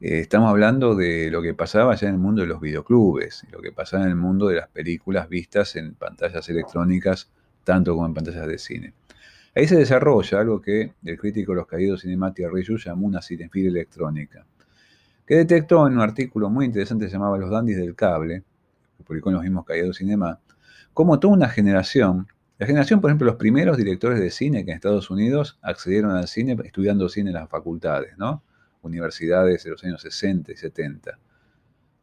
[0.00, 3.60] Eh, estamos hablando de lo que pasaba ya en el mundo de los videoclubes, lo
[3.60, 7.30] que pasaba en el mundo de las películas vistas en pantallas electrónicas,
[7.64, 8.94] tanto como en pantallas de cine.
[9.54, 13.70] Ahí se desarrolla algo que el crítico de los caídos Cinemati Riyu llamó una cinefilia
[13.70, 14.46] electrónica
[15.26, 18.42] que detectó en un artículo muy interesante que se llamaba Los Dandis del Cable,
[18.96, 20.40] que publicó en los mismos Caídos Cinema,
[20.92, 22.26] como toda una generación,
[22.58, 26.26] la generación, por ejemplo, los primeros directores de cine que en Estados Unidos accedieron al
[26.26, 28.42] cine estudiando cine en las facultades, ¿no?
[28.82, 31.18] Universidades de los años 60 y 70.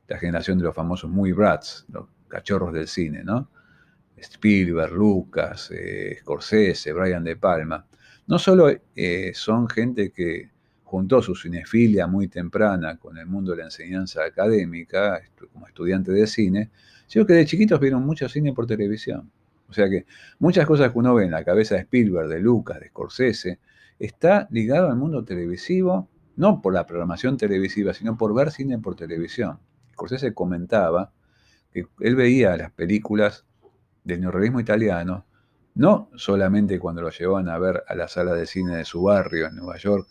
[0.08, 3.50] La generación de los famosos muy brats, los cachorros del cine, ¿no?
[4.18, 7.86] Spielberg, Lucas, eh, Scorsese, Brian De Palma.
[8.28, 10.50] No solo eh, son gente que
[10.84, 16.28] juntó su cinefilia muy temprana con el mundo de la enseñanza académica, como estudiante de
[16.28, 16.72] cine,
[17.08, 19.32] sino que de chiquitos vieron mucho cine por televisión.
[19.70, 20.06] O sea que
[20.40, 23.60] muchas cosas que uno ve en la cabeza de Spielberg, de Lucas, de Scorsese,
[24.00, 28.96] está ligado al mundo televisivo, no por la programación televisiva, sino por ver cine por
[28.96, 29.60] televisión.
[29.92, 31.12] Scorsese comentaba
[31.74, 33.47] que él veía las películas
[34.08, 35.26] del neorrealismo italiano,
[35.76, 39.48] no solamente cuando lo llevaban a ver a la sala de cine de su barrio
[39.48, 40.08] en Nueva York,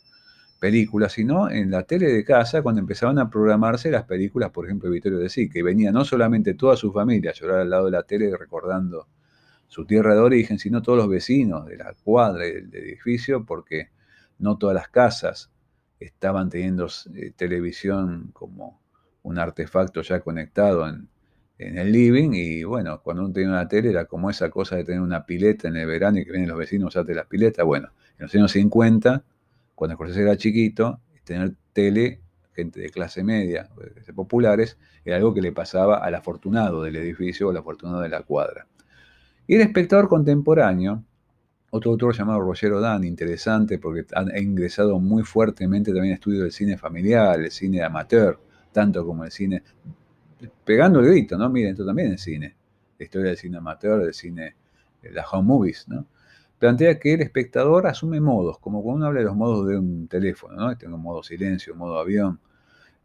[0.60, 4.90] películas, sino en la tele de casa cuando empezaban a programarse las películas, por ejemplo,
[4.90, 7.90] Vittorio de Sí, que venía no solamente toda su familia a llorar al lado de
[7.92, 9.08] la tele recordando
[9.66, 13.90] su tierra de origen, sino todos los vecinos de la cuadra y del edificio, porque
[14.38, 15.50] no todas las casas
[15.98, 18.80] estaban teniendo eh, televisión como
[19.22, 21.08] un artefacto ya conectado en,
[21.58, 24.84] en, el living y bueno, cuando uno tenía una tele era como esa cosa de
[24.84, 27.62] tener una pileta en el verano y que vienen los vecinos a usarte la pileta.
[27.64, 27.88] Bueno,
[28.18, 29.24] en los años 50
[29.76, 32.20] cuando Scorsese era chiquito, tener tele,
[32.54, 33.68] gente de clase media,
[34.14, 38.22] populares, era algo que le pasaba al afortunado del edificio o al afortunado de la
[38.22, 38.66] cuadra.
[39.46, 41.04] Y el espectador contemporáneo,
[41.70, 46.52] otro autor llamado Roger Dan, interesante porque ha ingresado muy fuertemente también a estudio del
[46.52, 48.40] cine familiar, el cine amateur,
[48.72, 49.62] tanto como el cine,
[50.64, 51.48] pegando el grito, ¿no?
[51.48, 52.54] Miren, esto también es cine,
[52.98, 54.56] la historia del cine amateur, del cine,
[55.02, 56.06] de las home movies, ¿no?
[56.58, 60.08] plantea que el espectador asume modos, como cuando uno habla de los modos de un
[60.08, 60.76] teléfono, ¿no?
[60.76, 62.40] Tengo modo silencio, modo avión.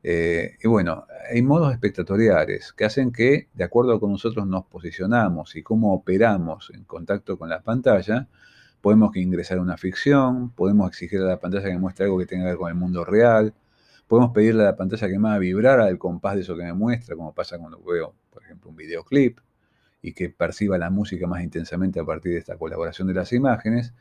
[0.03, 4.65] Eh, y bueno, hay modos espectatoriales que hacen que, de acuerdo a cómo nosotros nos
[4.65, 8.27] posicionamos y cómo operamos en contacto con la pantalla,
[8.81, 12.45] podemos ingresar a una ficción, podemos exigir a la pantalla que muestre algo que tenga
[12.45, 13.53] que ver con el mundo real,
[14.11, 16.73] podemos pedirle a la pantalla que me haga vibrar al compás de eso que me
[16.73, 19.39] muestra, como pasa cuando veo, por ejemplo, un videoclip
[20.01, 23.93] y que perciba la música más intensamente a partir de esta colaboración de las imágenes.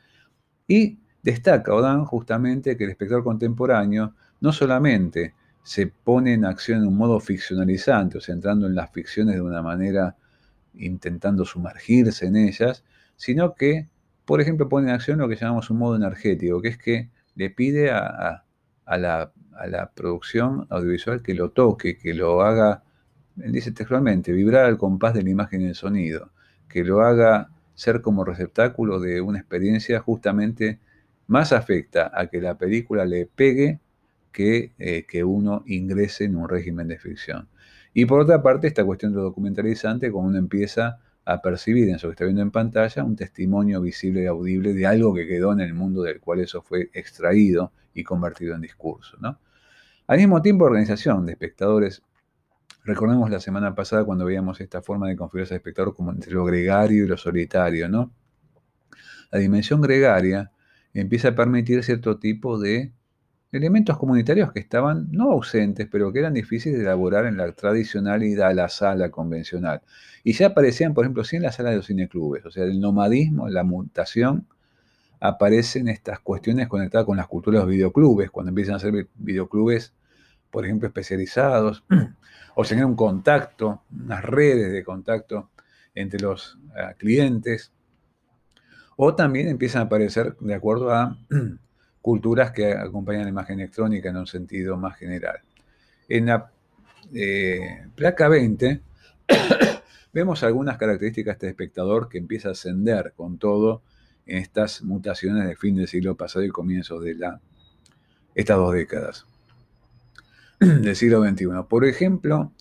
[0.66, 6.88] Y destaca Odan justamente que el espectador contemporáneo no solamente se pone en acción en
[6.88, 10.16] un modo ficcionalizante, o sea, entrando en las ficciones de una manera
[10.74, 12.82] intentando sumergirse en ellas,
[13.14, 13.88] sino que,
[14.24, 17.48] por ejemplo, pone en acción lo que llamamos un modo energético, que es que le
[17.50, 18.44] pide a,
[18.86, 22.82] la, a la producción audiovisual que lo toque, que lo haga
[23.42, 26.30] él dice textualmente, vibrar al compás de la imagen y el sonido,
[26.68, 30.78] que lo haga ser como receptáculo de una experiencia justamente
[31.26, 33.80] más afecta a que la película le pegue
[34.32, 37.48] que eh, que uno ingrese en un régimen de ficción.
[37.94, 41.01] Y por otra parte, esta cuestión de lo documentalizante, cuando uno empieza
[41.33, 44.86] a percibir en eso que está viendo en pantalla un testimonio visible y audible de
[44.86, 49.16] algo que quedó en el mundo del cual eso fue extraído y convertido en discurso.
[49.20, 49.39] ¿no?
[50.07, 52.02] Al mismo tiempo, organización de espectadores
[52.85, 56.44] Recordemos la semana pasada cuando veíamos esta forma de configurarse al espectador como entre lo
[56.44, 58.12] gregario y lo solitario, ¿no?
[59.31, 60.51] La dimensión gregaria
[60.94, 62.93] empieza a permitir cierto tipo de
[63.52, 68.48] elementos comunitarios que estaban no ausentes, pero que eran difíciles de elaborar en la tradicionalidad
[68.48, 69.82] de la sala convencional.
[70.22, 72.81] Y ya aparecían, por ejemplo, sí en la sala de los cineclubes, o sea, el
[72.81, 74.47] nomadismo, la mutación,
[75.20, 79.93] aparecen estas cuestiones conectadas con las culturas de los videoclubes, cuando empiezan a ser videoclubes,
[80.51, 81.85] por ejemplo, especializados,
[82.55, 85.51] o tener un contacto, unas redes de contacto
[85.94, 87.72] entre los eh, clientes,
[88.97, 91.18] o también empiezan a aparecer de acuerdo a
[92.02, 95.40] culturas que acompañan la imagen electrónica en un sentido más general.
[96.09, 96.51] En la
[97.14, 98.81] eh, placa 20
[100.12, 103.82] vemos algunas características de este espectador que empieza a ascender con todo
[104.27, 107.40] en estas mutaciones de fin del siglo pasado y comienzos de la,
[108.35, 109.27] estas dos décadas.
[110.59, 111.47] del siglo XXI.
[111.68, 112.52] Por ejemplo,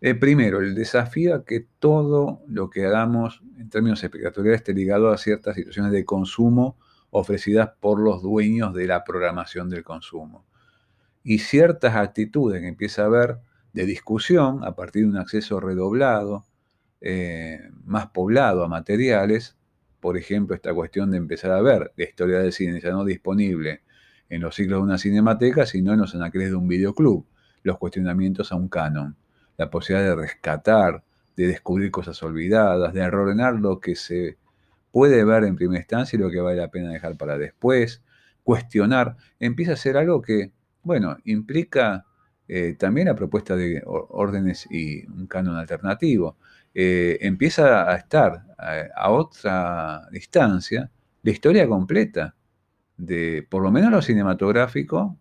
[0.00, 5.10] Eh, primero, el desafío a que todo lo que hagamos en términos espectaculares esté ligado
[5.10, 6.76] a ciertas situaciones de consumo
[7.10, 10.44] ofrecidas por los dueños de la programación del consumo.
[11.22, 13.38] Y ciertas actitudes que empieza a haber
[13.72, 16.46] de discusión a partir de un acceso redoblado,
[17.00, 19.56] eh, más poblado a materiales,
[20.00, 23.82] por ejemplo, esta cuestión de empezar a ver la historia del cine ya no disponible
[24.28, 27.26] en los ciclos de una cinemateca, sino en los anaqueles de un videoclub,
[27.62, 29.16] los cuestionamientos a un canon.
[29.56, 31.02] La posibilidad de rescatar,
[31.36, 34.36] de descubrir cosas olvidadas, de reordenar lo que se
[34.98, 38.02] puede ver en primera instancia lo que vale la pena dejar para después,
[38.42, 40.50] cuestionar, empieza a ser algo que,
[40.82, 42.04] bueno, implica
[42.48, 46.36] eh, también la propuesta de órdenes y un canon alternativo.
[46.74, 50.90] Eh, empieza a estar a, otra distancia
[51.22, 52.34] la historia completa
[52.96, 55.16] de, por lo menos lo cinematográfico,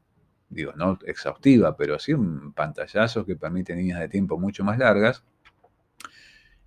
[0.49, 5.24] digo, no exhaustiva, pero sí un pantallazo que permite líneas de tiempo mucho más largas.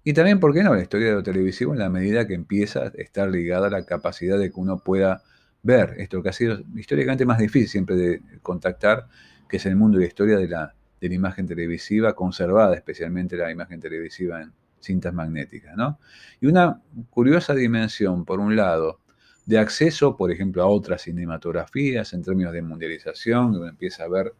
[0.02, 0.74] Y también, ¿por qué no?
[0.74, 3.84] La historia de lo televisivo en la medida que empieza a estar ligada a la
[3.84, 5.22] capacidad de que uno pueda
[5.62, 9.08] ver esto que ha sido históricamente más difícil siempre de contactar,
[9.48, 13.36] que es el mundo de la historia de la, de la imagen televisiva, conservada especialmente
[13.36, 15.76] la imagen televisiva en cintas magnéticas.
[15.76, 15.98] ¿no?
[16.40, 19.00] Y una curiosa dimensión, por un lado,
[19.44, 24.32] de acceso, por ejemplo, a otras cinematografías en términos de mundialización, uno empieza a ver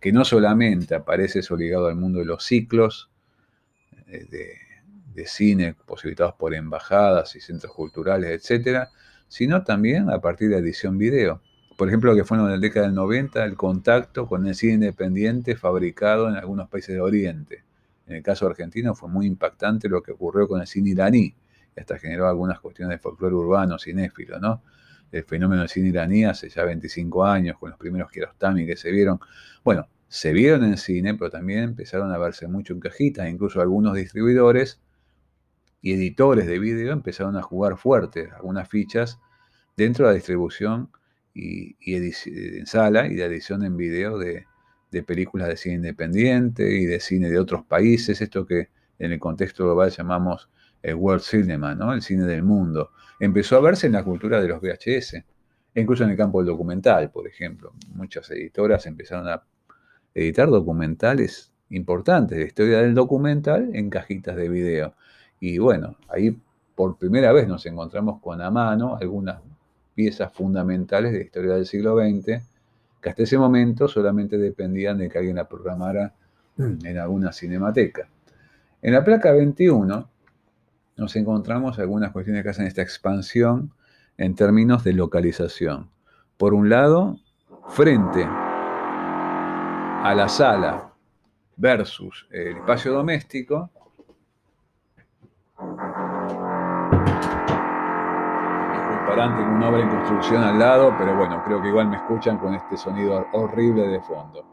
[0.00, 3.10] que no solamente aparece eso ligado al mundo de los ciclos
[4.06, 4.26] eh,
[5.14, 8.90] de, cine posibilitados por embajadas y centros culturales, etcétera,
[9.28, 11.40] sino también a partir de edición video.
[11.76, 14.74] Por ejemplo, lo que fue en la década del 90, el contacto con el cine
[14.74, 17.64] independiente fabricado en algunos países de Oriente.
[18.06, 21.34] En el caso argentino fue muy impactante lo que ocurrió con el cine iraní,
[21.76, 24.62] hasta generó algunas cuestiones de folclore urbano, cinéfilo, ¿no?
[25.10, 28.90] El fenómeno del cine iraní hace ya 25 años, con los primeros Kiarostami que se
[28.90, 29.18] vieron.
[29.64, 33.94] Bueno, se vieron en cine, pero también empezaron a verse mucho en cajitas, incluso algunos
[33.94, 34.80] distribuidores
[35.84, 39.20] y editores de vídeo empezaron a jugar fuerte algunas fichas
[39.76, 40.88] dentro de la distribución
[41.34, 44.46] y, en sala y de edición en video de,
[45.06, 49.64] películas de cine independiente y de cine de otros países, esto que en el contexto
[49.64, 50.48] global llamamos
[50.82, 51.92] el World Cinema, ¿no?
[51.92, 52.92] el cine del mundo.
[53.20, 55.22] Empezó a verse en la cultura de los VHS,
[55.74, 57.74] incluso en el campo del documental, por ejemplo.
[57.94, 59.42] Muchas editoras empezaron a
[60.14, 64.94] editar documentales importantes de historia del documental en cajitas de video.
[65.46, 66.34] Y bueno, ahí
[66.74, 69.42] por primera vez nos encontramos con a mano algunas
[69.94, 72.42] piezas fundamentales de historia del siglo XX,
[73.02, 76.14] que hasta ese momento solamente dependían de que alguien la programara
[76.56, 78.08] en alguna cinemateca.
[78.80, 80.08] En la placa 21
[80.96, 83.70] nos encontramos algunas cuestiones que hacen esta expansión
[84.16, 85.90] en términos de localización.
[86.38, 87.18] Por un lado,
[87.68, 90.90] frente a la sala
[91.58, 93.70] versus el espacio doméstico,
[99.14, 102.38] disculparán, tengo una obra en construcción al lado, pero bueno, creo que igual me escuchan
[102.38, 104.44] con este sonido horrible de fondo.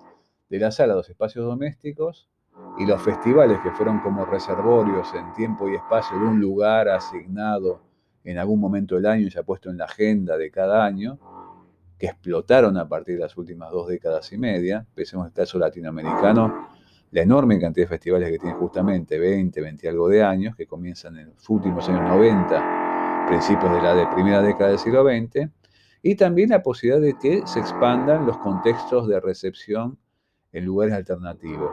[0.49, 2.29] De la sala los espacios domésticos,
[2.77, 7.81] y los festivales que fueron como reservorios en tiempo y espacio de un lugar asignado
[8.23, 11.17] en algún momento del año y ha puesto en la agenda de cada año,
[11.97, 15.57] que explotaron a partir de las últimas dos décadas y media, pensemos en el caso
[15.57, 16.67] latinoamericano,
[17.11, 20.65] la enorme cantidad de festivales que tiene justamente 20, 20 y algo de años, que
[20.67, 22.80] comienzan en los últimos años 90,
[23.31, 25.49] principios de la primera década del siglo XX,
[26.03, 29.97] y también la posibilidad de que se expandan los contextos de recepción
[30.51, 31.71] en lugares alternativos.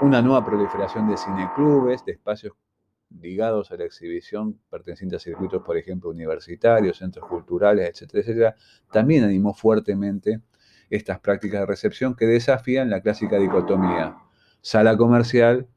[0.00, 2.54] Una nueva proliferación de cineclubes, de espacios
[3.20, 8.56] ligados a la exhibición pertenecientes a circuitos, por ejemplo, universitarios, centros culturales, etcétera, etcétera,
[8.90, 10.40] también animó fuertemente
[10.90, 14.16] estas prácticas de recepción que desafían la clásica dicotomía
[14.60, 15.68] sala comercial,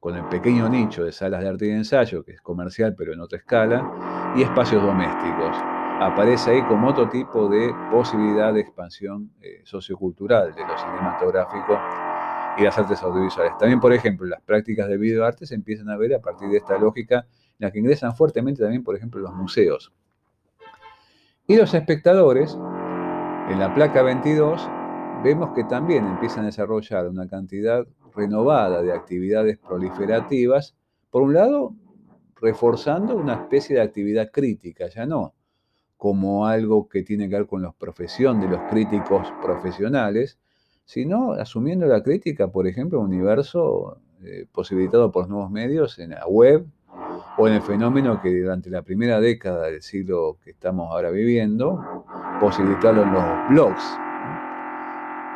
[0.00, 3.12] con el pequeño nicho de salas de arte y de ensayo, que es comercial pero
[3.12, 5.56] en otra escala, y espacios domésticos.
[6.00, 11.78] Aparece ahí como otro tipo de posibilidad de expansión eh, sociocultural de lo cinematográfico
[12.56, 13.52] y las artes audiovisuales.
[13.58, 16.78] También, por ejemplo, las prácticas de videoarte se empiezan a ver a partir de esta
[16.78, 17.26] lógica
[17.58, 19.92] en la que ingresan fuertemente también, por ejemplo, los museos.
[21.46, 22.56] Y los espectadores,
[23.50, 24.66] en la placa 22,
[25.22, 30.74] vemos que también empiezan a desarrollar una cantidad renovada de actividades proliferativas,
[31.10, 31.74] por un lado,
[32.40, 35.34] reforzando una especie de actividad crítica, ya no
[36.00, 40.38] como algo que tiene que ver con la profesión de los críticos profesionales,
[40.86, 46.26] sino asumiendo la crítica, por ejemplo, un universo eh, posibilitado por nuevos medios en la
[46.26, 46.64] web
[47.36, 51.78] o en el fenómeno que durante la primera década del siglo que estamos ahora viviendo,
[52.40, 54.09] posibilitarlo en los blogs.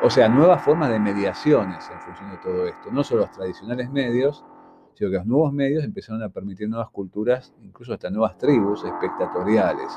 [0.05, 2.91] O sea, nuevas formas de mediaciones en función de todo esto.
[2.93, 4.45] No solo los tradicionales medios,
[4.93, 9.91] sino que los nuevos medios empezaron a permitir nuevas culturas, incluso hasta nuevas tribus espectatoriales.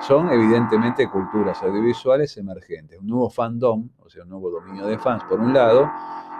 [0.00, 5.22] Son evidentemente culturas audiovisuales emergentes, un nuevo fandom, o sea, un nuevo dominio de fans
[5.28, 5.88] por un lado,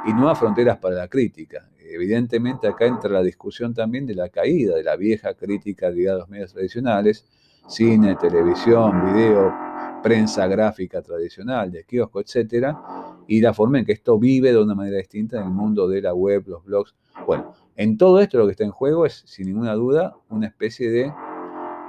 [0.05, 1.69] y nuevas fronteras para la crítica.
[1.79, 6.21] Evidentemente acá entra la discusión también de la caída de la vieja crítica ligada a
[6.23, 7.29] los medios tradicionales,
[7.69, 9.72] cine, televisión, video,
[10.03, 12.79] prensa gráfica tradicional, de kiosco, etcétera,
[13.27, 16.03] y la forma en que esto vive de una manera distinta en el mundo de
[16.03, 16.95] la web, los blogs.
[17.27, 20.91] Bueno, en todo esto lo que está en juego es, sin ninguna duda, una especie
[20.91, 21.13] de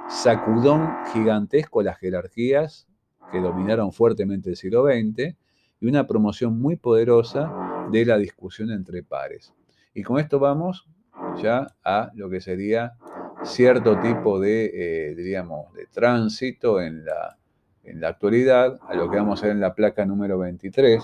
[0.08, 2.86] sacudón gigantesco a las jerarquías
[3.32, 5.34] que dominaron fuertemente el siglo XX
[5.80, 9.52] y una promoción muy poderosa de la discusión entre pares.
[9.92, 10.86] Y con esto vamos
[11.42, 12.94] ya a lo que sería
[13.44, 14.70] cierto tipo de,
[15.10, 17.36] eh, diríamos, de tránsito en la
[17.84, 21.02] en la actualidad a lo que vamos a ver en la placa número 23,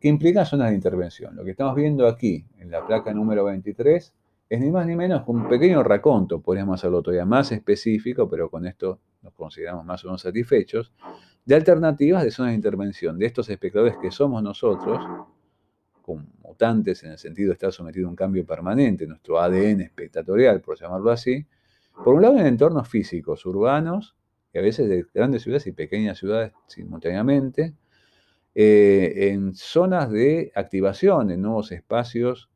[0.00, 1.34] que implica zonas de intervención.
[1.36, 4.12] Lo que estamos viendo aquí en la placa número 23
[4.48, 8.50] es ni más ni menos que un pequeño raconto, podríamos hacerlo todavía más específico, pero
[8.50, 10.92] con esto nos consideramos más o menos satisfechos,
[11.44, 14.98] de alternativas de zonas de intervención, de estos espectadores que somos nosotros,
[16.02, 20.60] como mutantes en el sentido de estar sometidos a un cambio permanente, nuestro ADN espectatorial,
[20.60, 21.46] por llamarlo así,
[22.04, 24.14] por un lado en entornos físicos, urbanos,
[24.58, 27.74] a veces de grandes ciudades y pequeñas ciudades simultáneamente,
[28.54, 32.48] eh, en zonas de activación, en nuevos espacios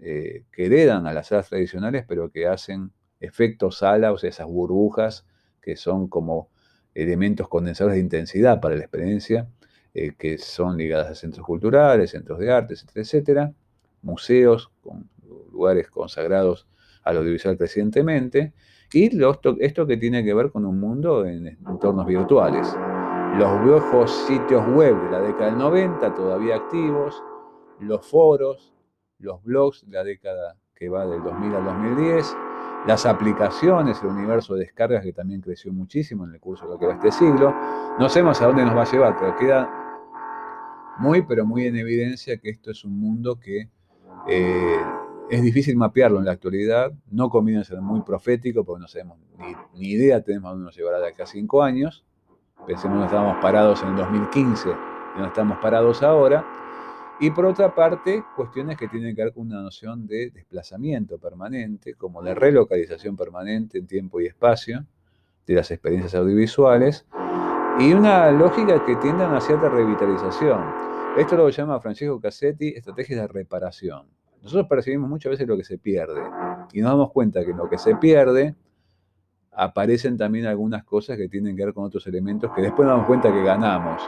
[0.00, 4.46] eh, que heredan a las salas tradicionales, pero que hacen efecto sala, o sea, esas
[4.46, 5.26] burbujas
[5.62, 6.50] que son como
[6.94, 9.48] elementos condensadores de intensidad para la experiencia,
[9.94, 13.54] eh, que son ligadas a centros culturales, centros de arte, etcétera, etcétera,
[14.02, 15.08] museos, con
[15.52, 16.66] lugares consagrados
[17.02, 18.52] al audiovisual recientemente,
[18.92, 19.10] y
[19.60, 22.76] esto que tiene que ver con un mundo en entornos virtuales.
[23.38, 27.22] Los viejos sitios web de la década del 90 todavía activos,
[27.80, 28.72] los foros,
[29.18, 32.36] los blogs de la década que va del 2000 al 2010,
[32.86, 36.78] las aplicaciones, el universo de descargas que también creció muchísimo en el curso de lo
[36.78, 37.54] que va este siglo.
[37.98, 39.68] No sabemos a dónde nos va a llevar, pero queda
[40.98, 43.68] muy, pero muy en evidencia que esto es un mundo que
[44.28, 44.80] eh,
[45.28, 49.18] es difícil mapearlo en la actualidad, no conviene ser muy profético porque no sabemos
[49.74, 52.04] ni, idea tenemos dónde nos llevará de acá a cinco años.
[52.66, 54.68] Pensemos que estábamos parados en el 2015
[55.16, 56.44] y no estamos parados ahora.
[57.18, 61.94] Y por otra parte, cuestiones que tienen que ver con una noción de desplazamiento permanente,
[61.94, 64.84] como de relocalización permanente en tiempo y espacio
[65.46, 67.06] de las experiencias audiovisuales,
[67.78, 70.60] y una lógica que tiende a una cierta revitalización.
[71.16, 74.06] Esto lo llama Francesco Cassetti estrategias de reparación.
[74.46, 76.22] Nosotros percibimos muchas veces lo que se pierde
[76.72, 78.54] y nos damos cuenta que en lo que se pierde
[79.50, 83.08] aparecen también algunas cosas que tienen que ver con otros elementos que después nos damos
[83.08, 84.00] cuenta que ganamos.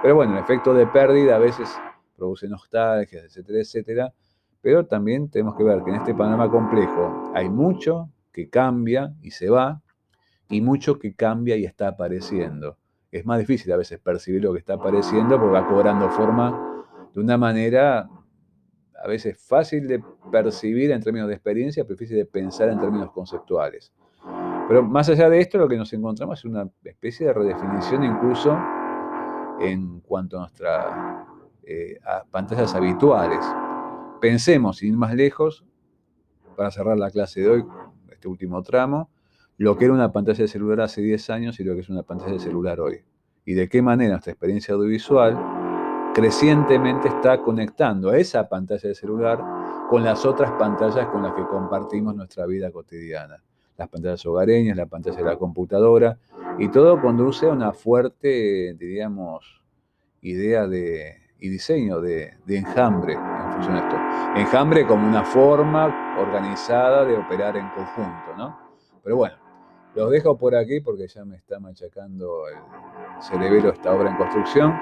[0.00, 1.68] Pero bueno, el efecto de pérdida a veces
[2.14, 4.14] produce nostalgias, etcétera, etcétera.
[4.60, 9.32] Pero también tenemos que ver que en este panorama complejo hay mucho que cambia y
[9.32, 9.82] se va
[10.48, 12.78] y mucho que cambia y está apareciendo.
[13.10, 17.20] Es más difícil a veces percibir lo que está apareciendo porque va cobrando forma de
[17.20, 18.08] una manera
[19.04, 20.02] a veces fácil de
[20.32, 23.92] percibir en términos de experiencia, pero difícil de pensar en términos conceptuales.
[24.66, 28.58] Pero más allá de esto, lo que nos encontramos es una especie de redefinición incluso
[29.60, 31.26] en cuanto a nuestras
[31.64, 31.98] eh,
[32.30, 33.44] pantallas habituales.
[34.22, 35.66] Pensemos, sin ir más lejos,
[36.56, 37.64] para cerrar la clase de hoy,
[38.10, 39.10] este último tramo,
[39.58, 42.04] lo que era una pantalla de celular hace 10 años y lo que es una
[42.04, 43.02] pantalla de celular hoy.
[43.44, 45.63] Y de qué manera nuestra experiencia audiovisual
[46.14, 49.42] crecientemente está conectando esa pantalla de celular
[49.90, 53.42] con las otras pantallas con las que compartimos nuestra vida cotidiana.
[53.76, 56.16] Las pantallas hogareñas, la pantalla de la computadora,
[56.58, 59.60] y todo conduce a una fuerte, diríamos,
[60.22, 63.96] idea de, y diseño de, de enjambre en función de esto.
[64.36, 68.56] Enjambre como una forma organizada de operar en conjunto, ¿no?
[69.02, 69.36] Pero bueno,
[69.94, 74.72] los dejo por aquí porque ya me está machacando el cerebelo esta obra en construcción.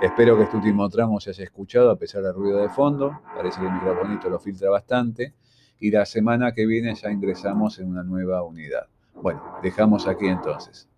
[0.00, 3.20] Espero que este último tramo se haya escuchado a pesar del ruido de fondo.
[3.34, 5.34] Parece que el microfonito lo filtra bastante.
[5.80, 8.86] Y la semana que viene ya ingresamos en una nueva unidad.
[9.20, 10.88] Bueno, dejamos aquí entonces.